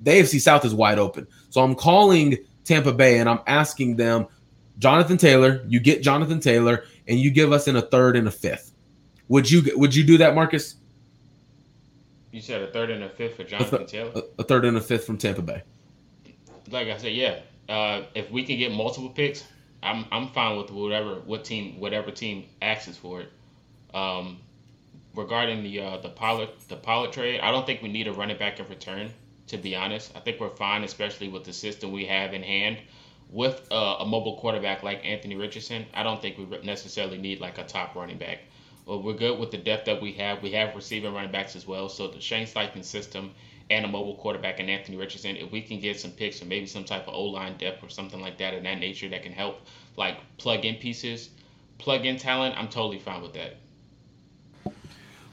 the 0.00 0.10
AFC 0.10 0.40
South 0.40 0.64
is 0.64 0.74
wide 0.74 0.98
open. 0.98 1.26
So 1.50 1.62
I'm 1.62 1.74
calling 1.74 2.36
Tampa 2.64 2.92
Bay 2.92 3.18
and 3.18 3.28
I'm 3.28 3.40
asking 3.46 3.96
them, 3.96 4.26
Jonathan 4.78 5.16
Taylor, 5.16 5.64
you 5.68 5.80
get 5.80 6.02
Jonathan 6.02 6.40
Taylor, 6.40 6.84
and 7.06 7.18
you 7.18 7.30
give 7.30 7.52
us 7.52 7.68
in 7.68 7.76
a 7.76 7.82
third 7.82 8.16
and 8.16 8.26
a 8.26 8.30
fifth. 8.30 8.72
Would 9.28 9.50
you 9.50 9.62
would 9.76 9.94
you 9.94 10.04
do 10.04 10.18
that, 10.18 10.34
Marcus? 10.34 10.76
You 12.32 12.40
said 12.40 12.62
a 12.62 12.72
third 12.72 12.90
and 12.90 13.04
a 13.04 13.08
fifth 13.08 13.36
for 13.36 13.44
Jonathan 13.44 13.74
a 13.74 13.78
th- 13.86 13.90
Taylor. 13.90 14.22
A, 14.38 14.42
third 14.42 14.64
and 14.64 14.76
a 14.76 14.80
fifth 14.80 15.06
from 15.06 15.16
Tampa 15.16 15.42
Bay. 15.42 15.62
Like 16.70 16.88
I 16.88 16.96
said, 16.96 17.12
yeah. 17.12 17.40
Uh, 17.68 18.02
if 18.14 18.30
we 18.30 18.42
can 18.42 18.58
get 18.58 18.72
multiple 18.72 19.08
picks, 19.08 19.44
I'm 19.82 20.04
I'm 20.10 20.28
fine 20.28 20.56
with 20.56 20.70
whatever 20.70 21.20
what 21.20 21.44
team 21.44 21.78
whatever 21.78 22.10
team 22.10 22.46
asks 22.60 22.96
for 22.96 23.20
it. 23.20 23.32
Um, 23.94 24.40
regarding 25.14 25.62
the 25.62 25.80
uh, 25.80 25.98
the 25.98 26.08
Pollard 26.08 26.50
the 26.68 26.76
Pollard 26.76 27.12
trade, 27.12 27.40
I 27.40 27.50
don't 27.50 27.66
think 27.66 27.82
we 27.82 27.88
need 27.88 28.08
a 28.08 28.12
running 28.12 28.38
back 28.38 28.60
in 28.60 28.68
return. 28.68 29.10
To 29.48 29.58
be 29.58 29.76
honest, 29.76 30.12
I 30.16 30.20
think 30.20 30.40
we're 30.40 30.48
fine, 30.56 30.84
especially 30.84 31.28
with 31.28 31.44
the 31.44 31.52
system 31.52 31.92
we 31.92 32.06
have 32.06 32.32
in 32.32 32.42
hand. 32.42 32.78
With 33.30 33.66
uh, 33.70 33.96
a 34.00 34.06
mobile 34.06 34.36
quarterback 34.36 34.82
like 34.82 35.04
Anthony 35.04 35.34
Richardson, 35.34 35.86
I 35.92 36.02
don't 36.02 36.22
think 36.22 36.38
we 36.38 36.46
necessarily 36.62 37.18
need 37.18 37.40
like 37.40 37.58
a 37.58 37.64
top 37.64 37.94
running 37.94 38.18
back. 38.18 38.40
Well, 38.86 39.02
we're 39.02 39.14
good 39.14 39.38
with 39.38 39.50
the 39.50 39.58
depth 39.58 39.86
that 39.86 40.00
we 40.00 40.12
have. 40.12 40.42
We 40.42 40.52
have 40.52 40.74
receiving 40.74 41.12
running 41.14 41.32
backs 41.32 41.56
as 41.56 41.66
well. 41.66 41.88
So 41.88 42.08
the 42.08 42.20
Shane 42.20 42.46
Steichen 42.46 42.84
system 42.84 43.32
and 43.70 43.84
a 43.84 43.88
mobile 43.88 44.16
quarterback 44.16 44.60
and 44.60 44.68
Anthony 44.68 44.96
Richardson, 44.96 45.36
if 45.36 45.50
we 45.50 45.62
can 45.62 45.80
get 45.80 45.98
some 45.98 46.10
picks 46.10 46.42
or 46.42 46.44
maybe 46.44 46.66
some 46.66 46.84
type 46.84 47.08
of 47.08 47.14
O 47.14 47.24
line 47.24 47.56
depth 47.56 47.82
or 47.82 47.88
something 47.88 48.20
like 48.20 48.38
that 48.38 48.54
in 48.54 48.62
that 48.64 48.78
nature 48.78 49.08
that 49.08 49.22
can 49.22 49.32
help 49.32 49.62
like 49.96 50.18
plug 50.36 50.64
in 50.64 50.76
pieces, 50.76 51.30
plug 51.78 52.04
in 52.04 52.18
talent, 52.18 52.56
I'm 52.58 52.68
totally 52.68 52.98
fine 52.98 53.22
with 53.22 53.32
that. 53.34 53.56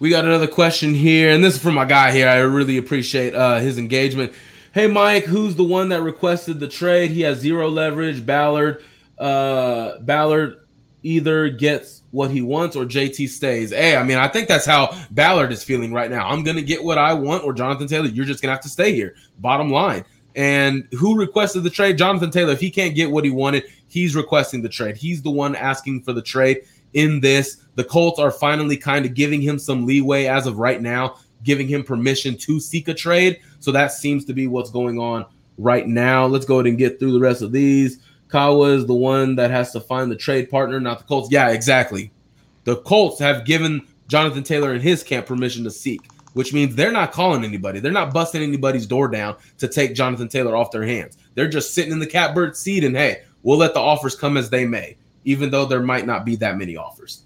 We 0.01 0.09
got 0.09 0.25
another 0.25 0.47
question 0.47 0.95
here, 0.95 1.29
and 1.29 1.43
this 1.43 1.53
is 1.53 1.61
from 1.61 1.75
my 1.75 1.85
guy 1.85 2.11
here. 2.11 2.27
I 2.27 2.37
really 2.37 2.77
appreciate 2.77 3.35
uh, 3.35 3.59
his 3.59 3.77
engagement. 3.77 4.33
Hey, 4.73 4.87
Mike, 4.87 5.25
who's 5.25 5.55
the 5.55 5.63
one 5.63 5.89
that 5.89 6.01
requested 6.01 6.59
the 6.59 6.67
trade? 6.67 7.11
He 7.11 7.21
has 7.21 7.37
zero 7.37 7.69
leverage. 7.69 8.25
Ballard, 8.25 8.83
uh, 9.19 9.99
Ballard 9.99 10.65
either 11.03 11.49
gets 11.49 12.01
what 12.09 12.31
he 12.31 12.41
wants 12.41 12.75
or 12.75 12.83
JT 12.85 13.29
stays. 13.29 13.69
Hey, 13.69 13.95
I 13.95 14.01
mean, 14.01 14.17
I 14.17 14.27
think 14.27 14.47
that's 14.47 14.65
how 14.65 14.89
Ballard 15.11 15.51
is 15.51 15.63
feeling 15.63 15.93
right 15.93 16.09
now. 16.09 16.27
I'm 16.27 16.43
gonna 16.43 16.63
get 16.63 16.83
what 16.83 16.97
I 16.97 17.13
want, 17.13 17.43
or 17.43 17.53
Jonathan 17.53 17.87
Taylor, 17.87 18.07
you're 18.07 18.25
just 18.25 18.41
gonna 18.41 18.53
have 18.53 18.63
to 18.63 18.69
stay 18.69 18.95
here. 18.95 19.13
Bottom 19.37 19.69
line. 19.69 20.03
And 20.35 20.87
who 20.97 21.15
requested 21.15 21.61
the 21.61 21.69
trade? 21.69 21.99
Jonathan 21.99 22.31
Taylor. 22.31 22.53
If 22.53 22.59
he 22.59 22.71
can't 22.71 22.95
get 22.95 23.11
what 23.11 23.23
he 23.23 23.29
wanted, 23.29 23.65
he's 23.87 24.15
requesting 24.15 24.63
the 24.63 24.69
trade. 24.69 24.97
He's 24.97 25.21
the 25.21 25.29
one 25.29 25.55
asking 25.55 26.01
for 26.01 26.13
the 26.13 26.23
trade 26.23 26.61
in 26.93 27.19
this. 27.19 27.57
The 27.75 27.83
Colts 27.83 28.19
are 28.19 28.31
finally 28.31 28.77
kind 28.77 29.05
of 29.05 29.13
giving 29.13 29.41
him 29.41 29.57
some 29.57 29.85
leeway 29.85 30.25
as 30.25 30.47
of 30.47 30.57
right 30.57 30.81
now, 30.81 31.17
giving 31.43 31.67
him 31.67 31.83
permission 31.83 32.37
to 32.37 32.59
seek 32.59 32.87
a 32.87 32.93
trade. 32.93 33.39
So 33.59 33.71
that 33.71 33.91
seems 33.91 34.25
to 34.25 34.33
be 34.33 34.47
what's 34.47 34.71
going 34.71 34.99
on 34.99 35.25
right 35.57 35.87
now. 35.87 36.25
Let's 36.25 36.45
go 36.45 36.55
ahead 36.55 36.67
and 36.67 36.77
get 36.77 36.99
through 36.99 37.13
the 37.13 37.19
rest 37.19 37.41
of 37.41 37.51
these. 37.51 37.99
Kawa 38.27 38.69
is 38.69 38.85
the 38.85 38.93
one 38.93 39.35
that 39.35 39.51
has 39.51 39.71
to 39.73 39.81
find 39.81 40.09
the 40.09 40.15
trade 40.15 40.49
partner, 40.49 40.79
not 40.79 40.99
the 40.99 41.03
Colts. 41.05 41.31
Yeah, 41.31 41.49
exactly. 41.49 42.11
The 42.63 42.77
Colts 42.77 43.19
have 43.19 43.45
given 43.45 43.85
Jonathan 44.07 44.43
Taylor 44.43 44.71
and 44.71 44.81
his 44.81 45.03
camp 45.03 45.25
permission 45.25 45.63
to 45.65 45.71
seek, 45.71 46.01
which 46.33 46.53
means 46.53 46.75
they're 46.75 46.91
not 46.91 47.11
calling 47.11 47.43
anybody. 47.43 47.79
They're 47.79 47.91
not 47.91 48.13
busting 48.13 48.41
anybody's 48.41 48.85
door 48.85 49.07
down 49.07 49.35
to 49.57 49.67
take 49.67 49.95
Jonathan 49.95 50.29
Taylor 50.29 50.55
off 50.55 50.71
their 50.71 50.85
hands. 50.85 51.17
They're 51.35 51.49
just 51.49 51.73
sitting 51.73 51.91
in 51.91 51.99
the 51.99 52.07
catbird 52.07 52.55
seat 52.55 52.83
and 52.83 52.95
hey, 52.95 53.23
we'll 53.43 53.57
let 53.57 53.73
the 53.73 53.79
offers 53.79 54.15
come 54.15 54.37
as 54.37 54.49
they 54.49 54.65
may 54.65 54.97
even 55.23 55.51
though 55.51 55.65
there 55.65 55.81
might 55.81 56.05
not 56.05 56.25
be 56.25 56.35
that 56.37 56.57
many 56.57 56.77
offers. 56.77 57.23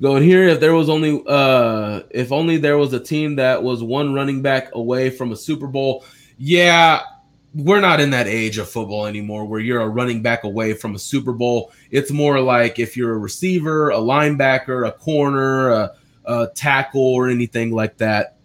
Going 0.00 0.24
here, 0.24 0.48
if 0.48 0.60
there 0.60 0.74
was 0.74 0.88
only 0.88 1.22
uh 1.26 2.02
if 2.10 2.32
only 2.32 2.56
there 2.56 2.78
was 2.78 2.92
a 2.92 3.00
team 3.00 3.36
that 3.36 3.62
was 3.62 3.82
one 3.82 4.12
running 4.12 4.42
back 4.42 4.74
away 4.74 5.08
from 5.10 5.30
a 5.30 5.36
Super 5.36 5.68
Bowl. 5.68 6.04
Yeah, 6.36 7.02
we're 7.54 7.80
not 7.80 8.00
in 8.00 8.10
that 8.10 8.26
age 8.26 8.58
of 8.58 8.68
football 8.68 9.06
anymore 9.06 9.44
where 9.44 9.60
you're 9.60 9.80
a 9.80 9.88
running 9.88 10.20
back 10.20 10.42
away 10.42 10.74
from 10.74 10.96
a 10.96 10.98
Super 10.98 11.32
Bowl. 11.32 11.72
It's 11.90 12.10
more 12.10 12.40
like 12.40 12.80
if 12.80 12.96
you're 12.96 13.14
a 13.14 13.18
receiver, 13.18 13.90
a 13.90 13.98
linebacker, 13.98 14.88
a 14.88 14.92
corner, 14.92 15.70
a, 15.70 15.92
a 16.24 16.48
tackle, 16.54 17.14
or 17.14 17.28
anything 17.28 17.70
like 17.70 17.96
that. 17.98 18.38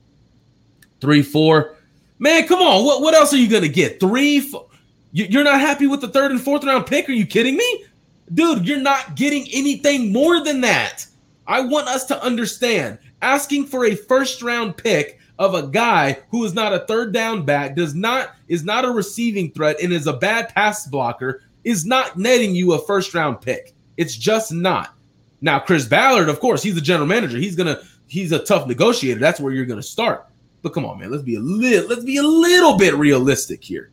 Three, 1.01 1.23
four. 1.23 1.75
Man, 2.19 2.47
come 2.47 2.61
on. 2.61 2.85
What, 2.85 3.01
what 3.01 3.15
else 3.15 3.33
are 3.33 3.37
you 3.37 3.47
to 3.63 3.69
get? 3.69 3.99
Three, 3.99 4.41
four, 4.41 4.67
you're 5.11 5.43
not 5.43 5.59
happy 5.59 5.87
with 5.87 6.01
the 6.01 6.07
third 6.07 6.31
and 6.31 6.41
fourth 6.41 6.63
round 6.63 6.85
pick? 6.85 7.09
Are 7.09 7.13
you 7.13 7.25
kidding 7.25 7.57
me? 7.57 7.85
Dude, 8.33 8.67
you're 8.67 8.79
not 8.79 9.15
getting 9.15 9.47
anything 9.51 10.11
more 10.13 10.43
than 10.43 10.61
that. 10.61 11.05
I 11.47 11.61
want 11.61 11.87
us 11.87 12.05
to 12.05 12.23
understand 12.23 12.99
asking 13.21 13.65
for 13.65 13.85
a 13.85 13.95
first 13.95 14.41
round 14.41 14.77
pick 14.77 15.19
of 15.39 15.55
a 15.55 15.67
guy 15.67 16.19
who 16.29 16.43
is 16.43 16.53
not 16.53 16.73
a 16.73 16.85
third 16.85 17.13
down 17.13 17.43
back, 17.43 17.75
does 17.75 17.95
not 17.95 18.35
is 18.47 18.63
not 18.63 18.85
a 18.85 18.91
receiving 18.91 19.51
threat 19.51 19.77
and 19.81 19.91
is 19.91 20.05
a 20.05 20.13
bad 20.13 20.53
pass 20.53 20.85
blocker. 20.85 21.41
is 21.63 21.85
not 21.85 22.17
netting 22.17 22.55
you 22.55 22.73
a 22.73 22.85
first 22.85 23.13
round 23.13 23.41
pick. 23.41 23.73
It's 23.97 24.15
just 24.15 24.51
not. 24.51 24.93
Now, 25.41 25.59
Chris 25.59 25.85
Ballard, 25.85 26.29
of 26.29 26.39
course, 26.39 26.61
he's 26.61 26.75
the 26.75 26.81
general 26.81 27.07
manager. 27.07 27.37
He's 27.37 27.55
gonna 27.55 27.81
he's 28.07 28.31
a 28.31 28.43
tough 28.43 28.67
negotiator. 28.67 29.19
That's 29.19 29.39
where 29.39 29.53
you're 29.53 29.65
gonna 29.65 29.81
start. 29.81 30.27
But 30.61 30.73
come 30.73 30.85
on, 30.85 30.99
man, 30.99 31.09
let's 31.09 31.23
be 31.23 31.35
a 31.35 31.39
little 31.39 31.89
let's 31.89 32.03
be 32.03 32.17
a 32.17 32.23
little 32.23 32.77
bit 32.77 32.93
realistic 32.95 33.63
here. 33.63 33.91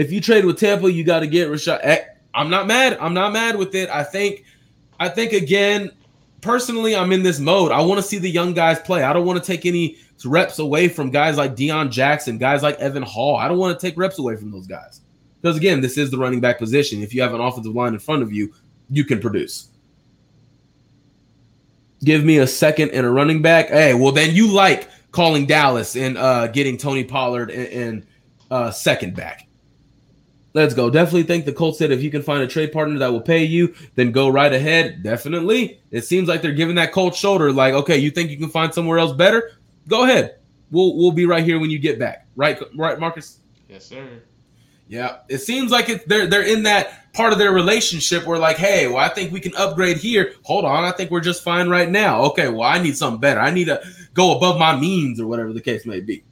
If 0.00 0.10
you 0.10 0.22
trade 0.22 0.46
with 0.46 0.58
Tampa, 0.58 0.90
you 0.90 1.04
got 1.04 1.20
to 1.20 1.26
get 1.26 1.50
Rachaad. 1.50 2.06
I'm 2.32 2.48
not 2.48 2.66
mad. 2.66 2.96
I'm 3.02 3.12
not 3.12 3.34
mad 3.34 3.56
with 3.56 3.74
it. 3.74 3.90
I 3.90 4.02
think 4.02 4.46
I 4.98 5.10
think 5.10 5.34
again, 5.34 5.90
personally, 6.40 6.96
I'm 6.96 7.12
in 7.12 7.22
this 7.22 7.38
mode. 7.38 7.70
I 7.70 7.82
want 7.82 8.00
to 8.00 8.02
see 8.02 8.16
the 8.16 8.30
young 8.30 8.54
guys 8.54 8.78
play. 8.78 9.02
I 9.02 9.12
don't 9.12 9.26
want 9.26 9.44
to 9.44 9.46
take 9.46 9.66
any 9.66 9.98
reps 10.24 10.58
away 10.58 10.88
from 10.88 11.10
guys 11.10 11.36
like 11.36 11.54
Deon 11.54 11.90
Jackson, 11.90 12.38
guys 12.38 12.62
like 12.62 12.78
Evan 12.78 13.02
Hull. 13.02 13.36
I 13.36 13.46
don't 13.46 13.58
want 13.58 13.78
to 13.78 13.86
take 13.86 13.98
reps 13.98 14.18
away 14.18 14.36
from 14.36 14.50
those 14.50 14.66
guys. 14.66 15.02
Because 15.42 15.58
again, 15.58 15.82
this 15.82 15.98
is 15.98 16.10
the 16.10 16.16
running 16.16 16.40
back 16.40 16.58
position. 16.58 17.02
If 17.02 17.12
you 17.12 17.20
have 17.20 17.34
an 17.34 17.42
offensive 17.42 17.74
line 17.74 17.92
in 17.92 17.98
front 17.98 18.22
of 18.22 18.32
you, 18.32 18.54
you 18.88 19.04
can 19.04 19.20
produce. 19.20 19.68
Give 22.02 22.24
me 22.24 22.38
a 22.38 22.46
second 22.46 22.92
and 22.92 23.04
a 23.04 23.10
running 23.10 23.42
back. 23.42 23.68
Hey, 23.68 23.92
well 23.92 24.12
then 24.12 24.34
you 24.34 24.50
like 24.50 24.88
calling 25.10 25.44
Dallas 25.44 25.94
and 25.94 26.16
uh, 26.16 26.46
getting 26.46 26.78
Tony 26.78 27.04
Pollard 27.04 27.50
and, 27.50 27.68
and 27.68 28.06
uh, 28.50 28.70
second 28.70 29.14
back. 29.14 29.46
Let's 30.52 30.74
go. 30.74 30.90
Definitely 30.90 31.22
think 31.24 31.44
the 31.44 31.52
Colts 31.52 31.78
said 31.78 31.92
if 31.92 32.02
you 32.02 32.10
can 32.10 32.22
find 32.22 32.42
a 32.42 32.46
trade 32.46 32.72
partner 32.72 32.98
that 32.98 33.12
will 33.12 33.20
pay 33.20 33.44
you, 33.44 33.72
then 33.94 34.10
go 34.10 34.28
right 34.28 34.52
ahead. 34.52 35.02
Definitely. 35.02 35.80
It 35.92 36.02
seems 36.02 36.28
like 36.28 36.42
they're 36.42 36.52
giving 36.52 36.74
that 36.76 36.92
Colts 36.92 37.18
shoulder, 37.18 37.52
like, 37.52 37.72
okay, 37.74 37.98
you 37.98 38.10
think 38.10 38.30
you 38.30 38.36
can 38.36 38.48
find 38.48 38.74
somewhere 38.74 38.98
else 38.98 39.12
better? 39.12 39.52
Go 39.86 40.04
ahead. 40.04 40.38
We'll 40.72 40.96
we'll 40.96 41.12
be 41.12 41.26
right 41.26 41.44
here 41.44 41.58
when 41.60 41.70
you 41.70 41.78
get 41.78 41.98
back. 41.98 42.26
Right, 42.36 42.60
right, 42.76 42.98
Marcus? 42.98 43.38
Yes, 43.68 43.86
sir. 43.86 44.22
Yeah. 44.88 45.18
It 45.28 45.38
seems 45.38 45.70
like 45.70 45.88
it, 45.88 46.08
they're 46.08 46.26
they're 46.26 46.46
in 46.46 46.64
that 46.64 47.12
part 47.12 47.32
of 47.32 47.38
their 47.38 47.52
relationship 47.52 48.26
where 48.26 48.38
like, 48.38 48.56
hey, 48.56 48.88
well, 48.88 48.98
I 48.98 49.08
think 49.08 49.32
we 49.32 49.40
can 49.40 49.54
upgrade 49.54 49.98
here. 49.98 50.34
Hold 50.42 50.64
on, 50.64 50.84
I 50.84 50.90
think 50.90 51.12
we're 51.12 51.20
just 51.20 51.44
fine 51.44 51.68
right 51.68 51.88
now. 51.88 52.22
Okay, 52.22 52.48
well, 52.48 52.62
I 52.62 52.82
need 52.82 52.96
something 52.96 53.20
better. 53.20 53.40
I 53.40 53.50
need 53.50 53.66
to 53.66 53.80
go 54.14 54.36
above 54.36 54.58
my 54.58 54.76
means 54.76 55.20
or 55.20 55.28
whatever 55.28 55.52
the 55.52 55.60
case 55.60 55.86
may 55.86 56.00
be. 56.00 56.24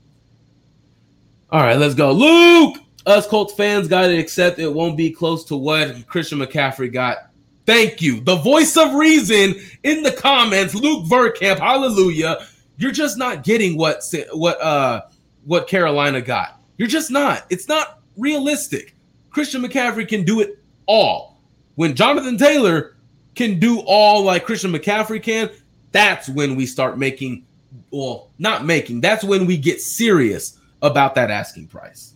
All 1.51 1.61
right, 1.61 1.79
let's 1.79 1.95
go. 1.95 2.11
Luke 2.13 2.79
us 3.07 3.27
Colts 3.27 3.55
fans 3.55 3.89
got 3.89 4.03
to 4.09 4.19
accept 4.19 4.59
it 4.59 4.73
won't 4.73 4.97
be 4.97 5.11
close 5.11 5.45
to 5.47 5.57
what 5.57 6.07
Christian 6.07 6.39
McCaffrey 6.39 6.93
got. 6.93 7.31
Thank 7.67 8.01
you. 8.01 8.21
The 8.21 8.37
voice 8.37 8.77
of 8.77 8.95
reason 8.95 9.55
in 9.83 10.03
the 10.03 10.13
comments, 10.13 10.75
Luke 10.75 11.05
Verkamp. 11.07 11.59
Hallelujah. 11.59 12.47
You're 12.77 12.93
just 12.93 13.19
not 13.19 13.45
getting 13.45 13.77
what 13.77 14.03
what 14.33 14.61
uh 14.63 15.03
what 15.45 15.69
Carolina 15.69 16.23
got. 16.23 16.61
You're 16.77 16.89
just 16.89 17.11
not. 17.11 17.45
It's 17.51 17.69
not 17.69 18.01
realistic. 18.17 18.95
Christian 19.31 19.63
McCaffrey 19.63 20.09
can 20.09 20.25
do 20.25 20.41
it 20.41 20.63
all. 20.87 21.41
When 21.75 21.95
Jonathan 21.95 22.39
Taylor 22.39 22.97
can 23.35 23.59
do 23.59 23.81
all 23.81 24.23
like 24.23 24.45
Christian 24.45 24.73
McCaffrey 24.73 25.23
can, 25.23 25.51
that's 25.93 26.29
when 26.29 26.57
we 26.57 26.67
start 26.67 26.99
making 26.99 27.45
well, 27.91 28.31
not 28.39 28.65
making. 28.65 29.01
That's 29.01 29.25
when 29.25 29.47
we 29.47 29.57
get 29.57 29.81
serious 29.81 30.59
about 30.83 31.15
that 31.17 31.31
asking 31.31 31.69
price. 31.69 32.15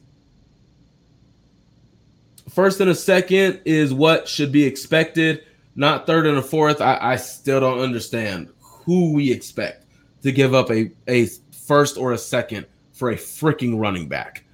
First 2.53 2.81
and 2.81 2.91
a 2.91 2.95
second 2.95 3.63
is 3.65 3.95
what 3.95 4.29
should 4.29 4.53
be 4.53 4.65
expected, 4.65 5.45
not 5.75 6.07
third 6.07 6.27
and 6.27 6.37
a 6.37 6.43
fourth. 6.43 6.83
I, 6.83 6.99
I 7.01 7.17
still 7.17 7.61
don't 7.61 7.79
understand 7.79 8.51
who 8.61 9.15
we 9.15 9.33
expect 9.33 9.87
to 10.23 10.33
give 10.33 10.53
up 10.53 10.71
a, 10.71 10.91
a 11.09 11.29
first 11.67 11.97
or 11.97 12.13
a 12.13 12.19
second 12.19 12.67
for 12.93 13.11
a 13.11 13.17
freaking 13.17 13.81
running 13.81 14.07
back. 14.07 14.45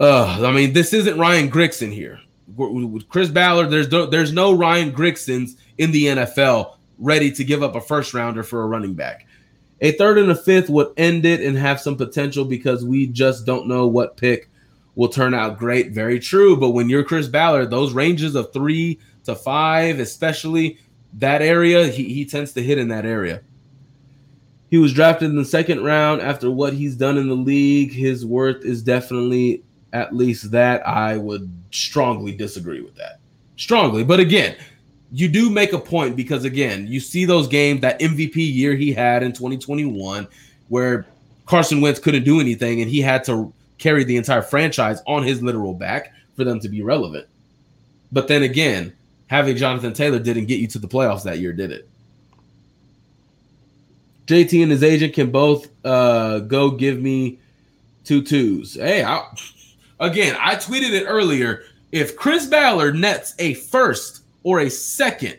Uh, 0.00 0.42
I 0.46 0.50
mean, 0.50 0.72
this 0.72 0.94
isn't 0.94 1.18
Ryan 1.18 1.50
Grigson 1.50 1.92
here. 1.92 2.20
With 2.56 3.06
Chris 3.10 3.28
Ballard, 3.28 3.70
there's 3.70 3.90
no, 3.90 4.06
there's 4.06 4.32
no 4.32 4.54
Ryan 4.54 4.90
Grigsons 4.90 5.56
in 5.76 5.92
the 5.92 6.06
NFL 6.06 6.76
ready 6.98 7.30
to 7.32 7.44
give 7.44 7.62
up 7.62 7.74
a 7.74 7.82
first 7.82 8.14
rounder 8.14 8.42
for 8.42 8.62
a 8.62 8.66
running 8.66 8.94
back. 8.94 9.26
A 9.82 9.92
third 9.92 10.16
and 10.16 10.30
a 10.30 10.34
fifth 10.34 10.70
would 10.70 10.94
end 10.96 11.26
it 11.26 11.42
and 11.42 11.56
have 11.58 11.82
some 11.82 11.96
potential 11.96 12.46
because 12.46 12.82
we 12.82 13.06
just 13.06 13.44
don't 13.44 13.68
know 13.68 13.86
what 13.86 14.16
pick 14.16 14.50
will 14.94 15.08
turn 15.08 15.34
out 15.34 15.58
great. 15.58 15.92
Very 15.92 16.18
true. 16.18 16.56
But 16.56 16.70
when 16.70 16.88
you're 16.88 17.04
Chris 17.04 17.28
Ballard, 17.28 17.70
those 17.70 17.92
ranges 17.92 18.34
of 18.34 18.52
three 18.52 18.98
to 19.24 19.34
five, 19.34 19.98
especially 19.98 20.78
that 21.14 21.42
area, 21.42 21.86
he, 21.88 22.04
he 22.04 22.24
tends 22.24 22.52
to 22.52 22.62
hit 22.62 22.78
in 22.78 22.88
that 22.88 23.06
area. 23.06 23.42
He 24.70 24.78
was 24.78 24.92
drafted 24.92 25.30
in 25.30 25.36
the 25.36 25.44
second 25.44 25.82
round 25.82 26.22
after 26.22 26.50
what 26.50 26.72
he's 26.72 26.94
done 26.94 27.18
in 27.18 27.28
the 27.28 27.34
league. 27.34 27.92
His 27.92 28.24
worth 28.24 28.64
is 28.64 28.82
definitely 28.82 29.64
at 29.92 30.14
least 30.14 30.52
that. 30.52 30.86
I 30.86 31.16
would 31.16 31.50
strongly 31.72 32.32
disagree 32.32 32.80
with 32.80 32.94
that. 32.94 33.18
Strongly. 33.56 34.04
But 34.04 34.20
again, 34.20 34.56
you 35.12 35.28
do 35.28 35.50
make 35.50 35.72
a 35.72 35.78
point 35.78 36.14
because, 36.14 36.44
again, 36.44 36.86
you 36.86 37.00
see 37.00 37.24
those 37.24 37.48
games, 37.48 37.80
that 37.80 37.98
MVP 37.98 38.36
year 38.36 38.74
he 38.76 38.92
had 38.92 39.24
in 39.24 39.32
2021, 39.32 40.28
where 40.68 41.04
Carson 41.46 41.80
Wentz 41.80 41.98
couldn't 41.98 42.22
do 42.22 42.38
anything 42.38 42.80
and 42.80 42.88
he 42.88 43.00
had 43.00 43.24
to 43.24 43.52
carried 43.80 44.06
the 44.06 44.16
entire 44.16 44.42
franchise 44.42 45.02
on 45.06 45.24
his 45.24 45.42
literal 45.42 45.74
back 45.74 46.14
for 46.36 46.44
them 46.44 46.60
to 46.60 46.68
be 46.68 46.82
relevant. 46.82 47.26
But 48.12 48.28
then 48.28 48.44
again, 48.44 48.92
having 49.26 49.56
Jonathan 49.56 49.92
Taylor 49.92 50.20
didn't 50.20 50.46
get 50.46 50.60
you 50.60 50.68
to 50.68 50.78
the 50.78 50.86
playoffs 50.86 51.24
that 51.24 51.40
year, 51.40 51.52
did 51.52 51.72
it? 51.72 51.88
JT 54.26 54.62
and 54.62 54.70
his 54.70 54.84
agent 54.84 55.14
can 55.14 55.32
both 55.32 55.68
uh, 55.84 56.38
go 56.40 56.70
give 56.70 57.00
me 57.00 57.40
two 58.04 58.22
twos. 58.22 58.74
Hey, 58.74 59.02
I, 59.02 59.26
again, 59.98 60.36
I 60.38 60.54
tweeted 60.54 60.92
it 60.92 61.06
earlier. 61.06 61.64
If 61.90 62.16
Chris 62.16 62.46
Ballard 62.46 62.94
nets 62.94 63.34
a 63.40 63.54
first 63.54 64.22
or 64.44 64.60
a 64.60 64.70
second 64.70 65.36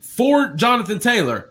for 0.00 0.48
Jonathan 0.48 0.98
Taylor, 0.98 1.50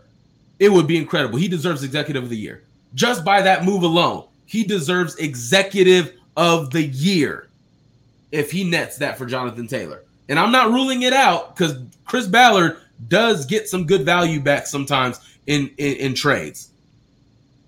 it 0.59 0.71
would 0.71 0.85
be 0.85 0.97
incredible. 0.97 1.39
He 1.39 1.47
deserves 1.47 1.83
executive 1.83 2.23
of 2.23 2.29
the 2.29 2.37
year 2.37 2.63
just 2.93 3.23
by 3.23 3.41
that 3.41 3.63
move 3.63 3.83
alone. 3.83 4.27
He 4.47 4.63
deserves 4.63 5.15
executive 5.17 6.13
of 6.35 6.71
the 6.71 6.83
year 6.83 7.49
if 8.31 8.49
he 8.49 8.63
nets 8.63 8.97
that 8.97 9.17
for 9.17 9.25
Jonathan 9.25 9.67
Taylor. 9.67 10.03
And 10.29 10.39
I'm 10.39 10.51
not 10.51 10.71
ruling 10.71 11.03
it 11.03 11.13
out 11.13 11.55
because 11.55 11.77
Chris 12.05 12.27
Ballard 12.27 12.77
does 13.07 13.45
get 13.45 13.69
some 13.69 13.85
good 13.85 14.03
value 14.03 14.39
back 14.39 14.65
sometimes 14.65 15.19
in, 15.45 15.69
in, 15.77 15.97
in 15.97 16.13
trades. 16.15 16.71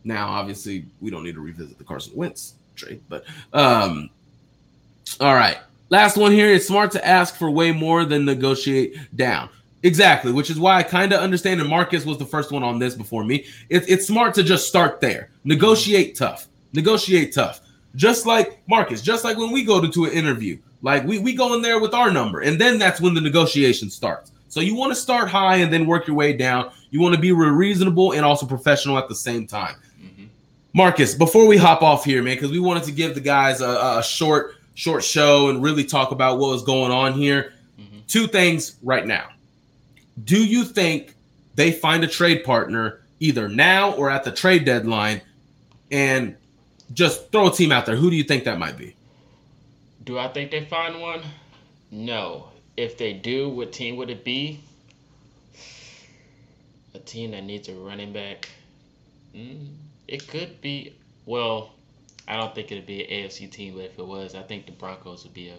Now, 0.03 0.29
obviously, 0.29 0.85
we 1.01 1.11
don't 1.11 1.23
need 1.23 1.35
to 1.35 1.41
revisit 1.41 1.77
the 1.77 1.83
Carson 1.83 2.13
Wentz 2.15 2.55
trade, 2.75 3.01
but 3.09 3.25
um, 3.53 4.09
all 5.19 5.35
right. 5.35 5.57
Last 5.89 6.17
one 6.17 6.31
here. 6.31 6.51
It's 6.53 6.67
smart 6.67 6.91
to 6.91 7.05
ask 7.05 7.35
for 7.35 7.49
way 7.49 7.71
more 7.71 8.05
than 8.05 8.23
negotiate 8.23 8.95
down. 9.15 9.49
Exactly, 9.81 10.31
which 10.31 10.49
is 10.49 10.59
why 10.59 10.75
I 10.75 10.83
kind 10.83 11.13
of 11.13 11.21
understand. 11.21 11.61
And 11.61 11.69
Marcus 11.69 12.05
was 12.05 12.17
the 12.17 12.25
first 12.25 12.51
one 12.51 12.63
on 12.63 12.79
this 12.79 12.95
before 12.95 13.23
me. 13.23 13.45
It, 13.69 13.89
it's 13.89 14.05
smart 14.05 14.33
to 14.35 14.43
just 14.43 14.67
start 14.67 15.01
there. 15.01 15.31
Negotiate 15.43 16.15
tough. 16.15 16.47
Negotiate 16.73 17.33
tough. 17.33 17.61
Just 17.95 18.25
like 18.25 18.61
Marcus, 18.67 19.01
just 19.01 19.23
like 19.23 19.37
when 19.37 19.51
we 19.51 19.63
go 19.63 19.81
to, 19.81 19.87
to 19.89 20.05
an 20.05 20.11
interview, 20.11 20.59
like 20.81 21.03
we, 21.05 21.19
we 21.19 21.33
go 21.33 21.53
in 21.55 21.61
there 21.61 21.79
with 21.79 21.93
our 21.93 22.11
number, 22.11 22.41
and 22.41 22.59
then 22.59 22.77
that's 22.77 23.01
when 23.01 23.13
the 23.13 23.21
negotiation 23.21 23.89
starts. 23.89 24.31
So 24.47 24.61
you 24.61 24.75
want 24.75 24.91
to 24.91 24.95
start 24.95 25.29
high 25.29 25.57
and 25.57 25.71
then 25.71 25.85
work 25.85 26.07
your 26.07 26.15
way 26.15 26.33
down. 26.33 26.71
You 26.89 26.99
want 26.99 27.13
to 27.15 27.21
be 27.21 27.31
reasonable 27.31 28.13
and 28.13 28.25
also 28.25 28.45
professional 28.45 28.97
at 28.97 29.07
the 29.07 29.15
same 29.15 29.45
time. 29.45 29.75
Mm-hmm. 30.01 30.25
Marcus, 30.73 31.13
before 31.13 31.47
we 31.47 31.55
hop 31.55 31.83
off 31.83 32.03
here, 32.03 32.23
man, 32.23 32.35
because 32.35 32.51
we 32.51 32.59
wanted 32.59 32.83
to 32.83 32.91
give 32.91 33.13
the 33.13 33.21
guys 33.21 33.61
a, 33.61 33.99
a, 33.99 34.03
short, 34.03 34.55
short 34.73 35.03
show 35.03 35.49
and 35.49 35.61
really 35.61 35.83
talk 35.83 36.11
about 36.11 36.39
what 36.39 36.49
was 36.49 36.63
going 36.63 36.91
on 36.91 37.13
here. 37.13 37.53
Mm-hmm. 37.79 37.99
Two 38.07 38.25
things 38.25 38.77
right 38.81 39.05
now. 39.05 39.29
Do 40.23 40.43
you 40.43 40.63
think 40.63 41.15
they 41.53 41.71
find 41.71 42.03
a 42.03 42.07
trade 42.07 42.43
partner 42.43 43.01
either 43.19 43.47
now 43.47 43.93
or 43.93 44.09
at 44.09 44.23
the 44.23 44.31
trade 44.31 44.65
deadline 44.65 45.21
and 45.91 46.35
just 46.93 47.31
throw 47.31 47.47
a 47.47 47.51
team 47.51 47.71
out 47.71 47.85
there. 47.85 47.95
Who 47.95 48.09
do 48.09 48.15
you 48.15 48.23
think 48.23 48.43
that 48.45 48.57
might 48.57 48.77
be? 48.77 48.95
Do 50.03 50.17
I 50.17 50.27
think 50.27 50.51
they 50.51 50.65
find 50.65 50.99
one? 51.01 51.21
No. 51.91 52.49
If 52.77 52.97
they 52.97 53.13
do, 53.13 53.49
what 53.49 53.71
team 53.71 53.97
would 53.97 54.09
it 54.09 54.23
be? 54.23 54.61
A 56.93 56.99
team 56.99 57.31
that 57.31 57.43
needs 57.43 57.69
a 57.69 57.73
running 57.75 58.13
back. 58.13 58.49
Mm, 59.35 59.73
it 60.07 60.27
could 60.27 60.61
be. 60.61 60.95
Well, 61.25 61.73
I 62.27 62.37
don't 62.37 62.55
think 62.55 62.71
it'd 62.71 62.85
be 62.85 63.03
an 63.03 63.29
AFC 63.29 63.51
team, 63.51 63.75
but 63.75 63.85
if 63.85 63.99
it 63.99 64.05
was, 64.05 64.35
I 64.35 64.41
think 64.43 64.65
the 64.65 64.71
Broncos 64.71 65.23
would 65.23 65.33
be 65.33 65.49
a 65.49 65.57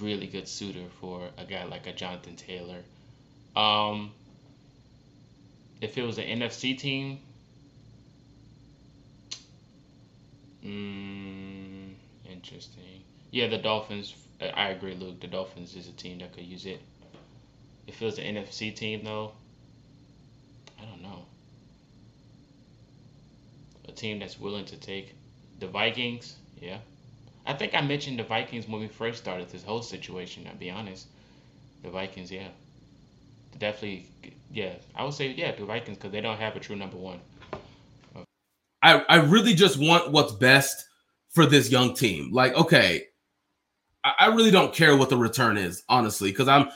really 0.00 0.26
good 0.26 0.48
suitor 0.48 0.86
for 1.00 1.28
a 1.38 1.44
guy 1.44 1.64
like 1.64 1.86
a 1.86 1.92
Jonathan 1.92 2.36
Taylor. 2.36 2.82
Um, 3.54 4.12
if 5.80 5.98
it 5.98 6.02
was 6.02 6.18
an 6.18 6.24
NFC 6.24 6.76
team, 6.78 7.18
Mm, 10.64 11.94
interesting. 12.26 13.04
Yeah, 13.30 13.48
the 13.48 13.58
Dolphins. 13.58 14.14
I 14.40 14.68
agree, 14.68 14.94
Luke. 14.94 15.20
The 15.20 15.28
Dolphins 15.28 15.74
is 15.76 15.88
a 15.88 15.92
team 15.92 16.18
that 16.18 16.32
could 16.34 16.44
use 16.44 16.66
it. 16.66 16.82
If 17.86 18.00
it 18.00 18.04
was 18.04 18.18
an 18.18 18.24
NFC 18.36 18.70
team, 18.70 19.02
though, 19.02 19.32
I 20.78 20.84
don't 20.86 21.02
know. 21.02 21.26
A 23.88 23.92
team 23.92 24.18
that's 24.18 24.38
willing 24.38 24.66
to 24.66 24.76
take 24.76 25.14
the 25.58 25.66
Vikings, 25.66 26.36
yeah. 26.60 26.78
I 27.46 27.54
think 27.54 27.74
I 27.74 27.80
mentioned 27.82 28.18
the 28.18 28.24
Vikings 28.24 28.68
when 28.68 28.80
we 28.80 28.88
first 28.88 29.18
started 29.18 29.48
this 29.50 29.62
whole 29.64 29.82
situation. 29.82 30.46
I'll 30.46 30.56
be 30.56 30.70
honest. 30.70 31.08
the 31.82 31.90
Vikings, 31.90 32.30
yeah, 32.32 32.48
definitely, 33.58 34.06
yeah. 34.50 34.74
I 34.94 35.04
would 35.04 35.14
say 35.14 35.28
yeah, 35.30 35.54
the 35.54 35.64
Vikings 35.64 35.98
because 35.98 36.12
they 36.12 36.20
don't 36.20 36.38
have 36.38 36.56
a 36.56 36.60
true 36.60 36.76
number 36.76 36.96
one. 36.96 37.20
I 38.86 39.04
I 39.08 39.16
really 39.16 39.54
just 39.54 39.78
want 39.78 40.12
what's 40.12 40.32
best 40.32 40.88
for 41.30 41.44
this 41.44 41.70
young 41.70 41.94
team. 41.94 42.32
Like, 42.32 42.54
okay, 42.54 43.04
I, 44.04 44.12
I 44.20 44.26
really 44.28 44.52
don't 44.52 44.72
care 44.72 44.96
what 44.96 45.10
the 45.10 45.16
return 45.16 45.56
is, 45.56 45.82
honestly, 45.88 46.30
because 46.30 46.48
I'm. 46.48 46.68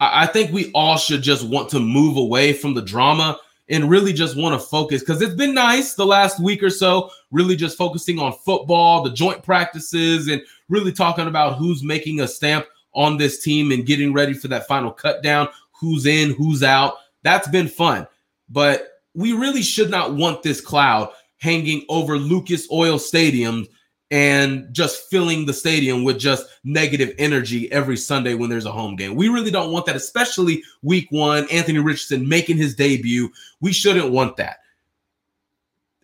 I, 0.00 0.22
I 0.22 0.26
think 0.26 0.52
we 0.52 0.72
all 0.72 0.96
should 0.96 1.22
just 1.22 1.46
want 1.46 1.68
to 1.70 1.80
move 1.80 2.16
away 2.16 2.54
from 2.54 2.74
the 2.74 2.82
drama 2.82 3.38
and 3.68 3.88
really 3.88 4.12
just 4.12 4.36
want 4.36 4.58
to 4.58 4.66
focus 4.66 5.00
because 5.00 5.22
it's 5.22 5.34
been 5.34 5.54
nice 5.54 5.94
the 5.94 6.06
last 6.06 6.40
week 6.40 6.62
or 6.62 6.70
so, 6.70 7.10
really 7.30 7.54
just 7.54 7.78
focusing 7.78 8.18
on 8.18 8.32
football, 8.32 9.02
the 9.02 9.10
joint 9.10 9.42
practices, 9.42 10.28
and 10.28 10.42
really 10.68 10.92
talking 10.92 11.28
about 11.28 11.56
who's 11.56 11.82
making 11.82 12.20
a 12.20 12.26
stamp 12.26 12.66
on 12.94 13.16
this 13.16 13.42
team 13.42 13.70
and 13.70 13.86
getting 13.86 14.12
ready 14.12 14.32
for 14.34 14.48
that 14.48 14.66
final 14.66 14.90
cut 14.90 15.22
down, 15.22 15.46
who's 15.72 16.06
in, 16.06 16.34
who's 16.34 16.62
out. 16.62 16.94
That's 17.22 17.48
been 17.48 17.68
fun. 17.68 18.08
But 18.48 18.88
we 19.14 19.32
really 19.32 19.62
should 19.62 19.90
not 19.90 20.14
want 20.14 20.42
this 20.42 20.60
cloud 20.60 21.12
hanging 21.40 21.84
over 21.88 22.16
Lucas 22.16 22.68
Oil 22.70 22.98
Stadium 22.98 23.66
and 24.10 24.66
just 24.72 25.08
filling 25.08 25.46
the 25.46 25.52
stadium 25.52 26.02
with 26.02 26.18
just 26.18 26.46
negative 26.64 27.14
energy 27.18 27.70
every 27.70 27.96
Sunday 27.96 28.34
when 28.34 28.50
there's 28.50 28.66
a 28.66 28.72
home 28.72 28.96
game. 28.96 29.14
We 29.14 29.28
really 29.28 29.52
don't 29.52 29.72
want 29.72 29.86
that, 29.86 29.96
especially 29.96 30.62
week 30.82 31.06
one, 31.10 31.46
Anthony 31.50 31.78
Richardson 31.78 32.28
making 32.28 32.56
his 32.56 32.74
debut. 32.74 33.30
We 33.60 33.72
shouldn't 33.72 34.10
want 34.10 34.36
that. 34.36 34.58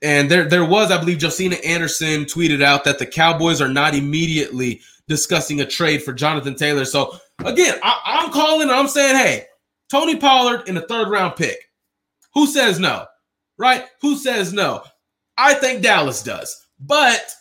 And 0.02 0.30
there, 0.30 0.48
there 0.48 0.64
was, 0.64 0.92
I 0.92 0.98
believe, 0.98 1.20
Josina 1.20 1.56
Anderson 1.56 2.26
tweeted 2.26 2.62
out 2.62 2.84
that 2.84 2.98
the 2.98 3.06
Cowboys 3.06 3.60
are 3.60 3.68
not 3.68 3.94
immediately 3.94 4.82
discussing 5.08 5.60
a 5.60 5.66
trade 5.66 6.02
for 6.02 6.12
Jonathan 6.12 6.54
Taylor. 6.54 6.84
So 6.84 7.18
again, 7.44 7.78
I, 7.82 8.22
am 8.24 8.30
calling. 8.30 8.70
I'm 8.70 8.88
saying, 8.88 9.16
hey, 9.16 9.46
Tony 9.90 10.16
Pollard 10.16 10.68
in 10.68 10.76
a 10.76 10.82
third 10.82 11.08
round 11.08 11.34
pick. 11.36 11.58
Who 12.34 12.46
says 12.46 12.78
no? 12.78 13.06
Right? 13.58 13.86
Who 14.02 14.16
says 14.16 14.52
no? 14.52 14.82
I 15.38 15.54
think 15.54 15.82
Dallas 15.82 16.22
does, 16.22 16.66
but 16.80 17.32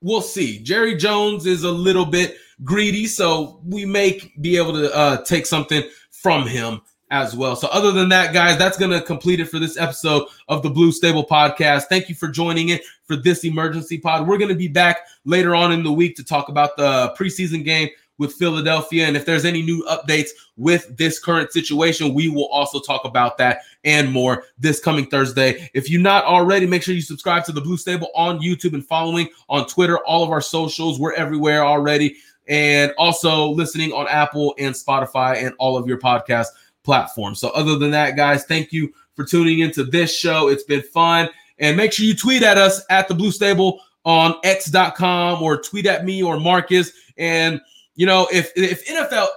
we'll 0.00 0.20
see. 0.20 0.58
Jerry 0.58 0.96
Jones 0.96 1.46
is 1.46 1.64
a 1.64 1.70
little 1.70 2.06
bit 2.06 2.36
greedy, 2.62 3.06
so 3.06 3.60
we 3.64 3.84
may 3.84 4.20
be 4.40 4.56
able 4.56 4.72
to 4.72 4.94
uh, 4.94 5.22
take 5.24 5.46
something 5.46 5.82
from 6.10 6.46
him 6.46 6.80
as 7.10 7.36
well. 7.36 7.54
So, 7.54 7.68
other 7.68 7.92
than 7.92 8.08
that, 8.08 8.32
guys, 8.32 8.58
that's 8.58 8.76
going 8.76 8.90
to 8.90 9.00
complete 9.00 9.40
it 9.40 9.46
for 9.46 9.58
this 9.58 9.78
episode 9.78 10.26
of 10.48 10.62
the 10.62 10.70
Blue 10.70 10.90
Stable 10.90 11.24
Podcast. 11.24 11.84
Thank 11.84 12.08
you 12.08 12.14
for 12.14 12.28
joining 12.28 12.70
it 12.70 12.82
for 13.04 13.16
this 13.16 13.44
emergency 13.44 13.98
pod. 13.98 14.26
We're 14.26 14.38
going 14.38 14.48
to 14.48 14.56
be 14.56 14.68
back 14.68 15.06
later 15.24 15.54
on 15.54 15.72
in 15.72 15.84
the 15.84 15.92
week 15.92 16.16
to 16.16 16.24
talk 16.24 16.48
about 16.48 16.76
the 16.76 17.14
preseason 17.18 17.64
game 17.64 17.88
with 18.18 18.32
Philadelphia. 18.34 19.06
And 19.06 19.16
if 19.16 19.26
there's 19.26 19.44
any 19.44 19.62
new 19.62 19.84
updates 19.84 20.30
with 20.56 20.96
this 20.96 21.18
current 21.18 21.52
situation, 21.52 22.14
we 22.14 22.28
will 22.28 22.48
also 22.48 22.80
talk 22.80 23.04
about 23.04 23.38
that 23.38 23.60
and 23.84 24.10
more 24.10 24.44
this 24.58 24.80
coming 24.80 25.06
Thursday. 25.06 25.68
If 25.74 25.90
you're 25.90 26.00
not 26.00 26.24
already, 26.24 26.66
make 26.66 26.82
sure 26.82 26.94
you 26.94 27.02
subscribe 27.02 27.44
to 27.46 27.52
the 27.52 27.60
Blue 27.60 27.76
Stable 27.76 28.08
on 28.14 28.40
YouTube 28.40 28.74
and 28.74 28.86
following 28.86 29.28
on 29.48 29.66
Twitter, 29.66 29.98
all 29.98 30.22
of 30.22 30.30
our 30.30 30.40
socials. 30.40 31.00
We're 31.00 31.14
everywhere 31.14 31.64
already. 31.64 32.16
And 32.46 32.92
also 32.98 33.48
listening 33.48 33.92
on 33.92 34.06
Apple 34.06 34.54
and 34.58 34.74
Spotify 34.74 35.42
and 35.42 35.54
all 35.58 35.76
of 35.76 35.86
your 35.86 35.98
podcast 35.98 36.48
platforms. 36.82 37.40
So, 37.40 37.48
other 37.50 37.78
than 37.78 37.90
that, 37.92 38.16
guys, 38.16 38.44
thank 38.44 38.70
you 38.70 38.92
for 39.16 39.24
tuning 39.24 39.60
into 39.60 39.82
this 39.82 40.14
show. 40.14 40.48
It's 40.48 40.64
been 40.64 40.82
fun. 40.82 41.30
And 41.58 41.76
make 41.76 41.92
sure 41.92 42.04
you 42.04 42.14
tweet 42.14 42.42
at 42.42 42.58
us 42.58 42.84
at 42.90 43.08
the 43.08 43.14
Blue 43.14 43.30
Stable 43.30 43.80
on 44.04 44.34
x.com 44.44 45.42
or 45.42 45.60
tweet 45.60 45.86
at 45.86 46.04
me 46.04 46.22
or 46.22 46.38
Marcus. 46.38 46.92
And 47.16 47.60
you 47.94 48.06
know, 48.06 48.28
if 48.32 48.52
if 48.56 48.86
NFL 48.86 49.28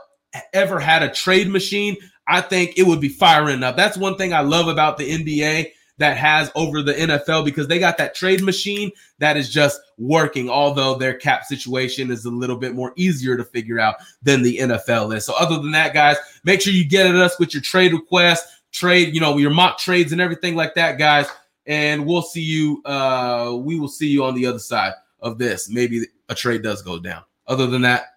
ever 0.54 0.80
had 0.80 1.04
a 1.04 1.12
trade 1.12 1.50
machine, 1.50 1.98
I 2.28 2.42
think 2.42 2.78
it 2.78 2.86
would 2.86 3.02
be 3.02 3.10
firing 3.10 3.64
up. 3.64 3.78
That's 3.78 3.98
one 3.98 4.18
thing 4.18 4.34
I 4.34 4.42
love 4.42 4.68
about 4.68 4.98
the 4.98 5.10
NBA 5.10 5.72
that 5.98 6.18
has 6.18 6.52
over 6.56 6.82
the 6.82 6.94
NFL 6.94 7.44
because 7.44 7.68
they 7.68 7.80
got 7.80 7.98
that 7.98 8.14
trade 8.14 8.44
machine 8.44 8.92
that 9.20 9.36
is 9.36 9.50
just 9.50 9.82
working, 9.98 10.50
although 10.50 10.96
their 10.96 11.16
cap 11.16 11.46
situation 11.46 12.12
is 12.12 12.26
a 12.26 12.30
little 12.30 12.58
bit 12.58 12.76
more 12.76 12.94
easier 12.96 13.36
to 13.36 13.44
figure 13.44 13.80
out 13.80 13.96
than 14.22 14.44
the 14.44 14.58
NFL 14.60 15.16
is. 15.16 15.26
So, 15.26 15.34
other 15.40 15.56
than 15.56 15.72
that, 15.72 15.94
guys, 15.94 16.18
make 16.44 16.62
sure 16.62 16.74
you 16.74 16.88
get 16.88 17.08
at 17.08 17.16
us 17.16 17.40
with 17.40 17.54
your 17.54 17.64
trade 17.64 17.94
requests, 17.94 18.62
trade, 18.72 19.14
you 19.14 19.22
know, 19.22 19.38
your 19.38 19.52
mock 19.52 19.80
trades 19.80 20.12
and 20.12 20.22
everything 20.22 20.56
like 20.56 20.76
that, 20.76 21.00
guys. 21.00 21.28
And 21.66 22.06
we'll 22.06 22.22
see 22.22 22.44
you. 22.44 22.82
Uh, 22.86 23.58
we 23.60 23.80
will 23.80 23.90
see 23.90 24.08
you 24.08 24.24
on 24.24 24.36
the 24.36 24.46
other 24.46 24.60
side 24.60 24.94
of 25.20 25.38
this. 25.38 25.70
Maybe 25.70 26.06
a 26.30 26.36
trade 26.36 26.64
does 26.64 26.82
go 26.82 27.00
down. 27.00 27.24
Other 27.48 27.68
than 27.68 27.82
that, 27.82 28.17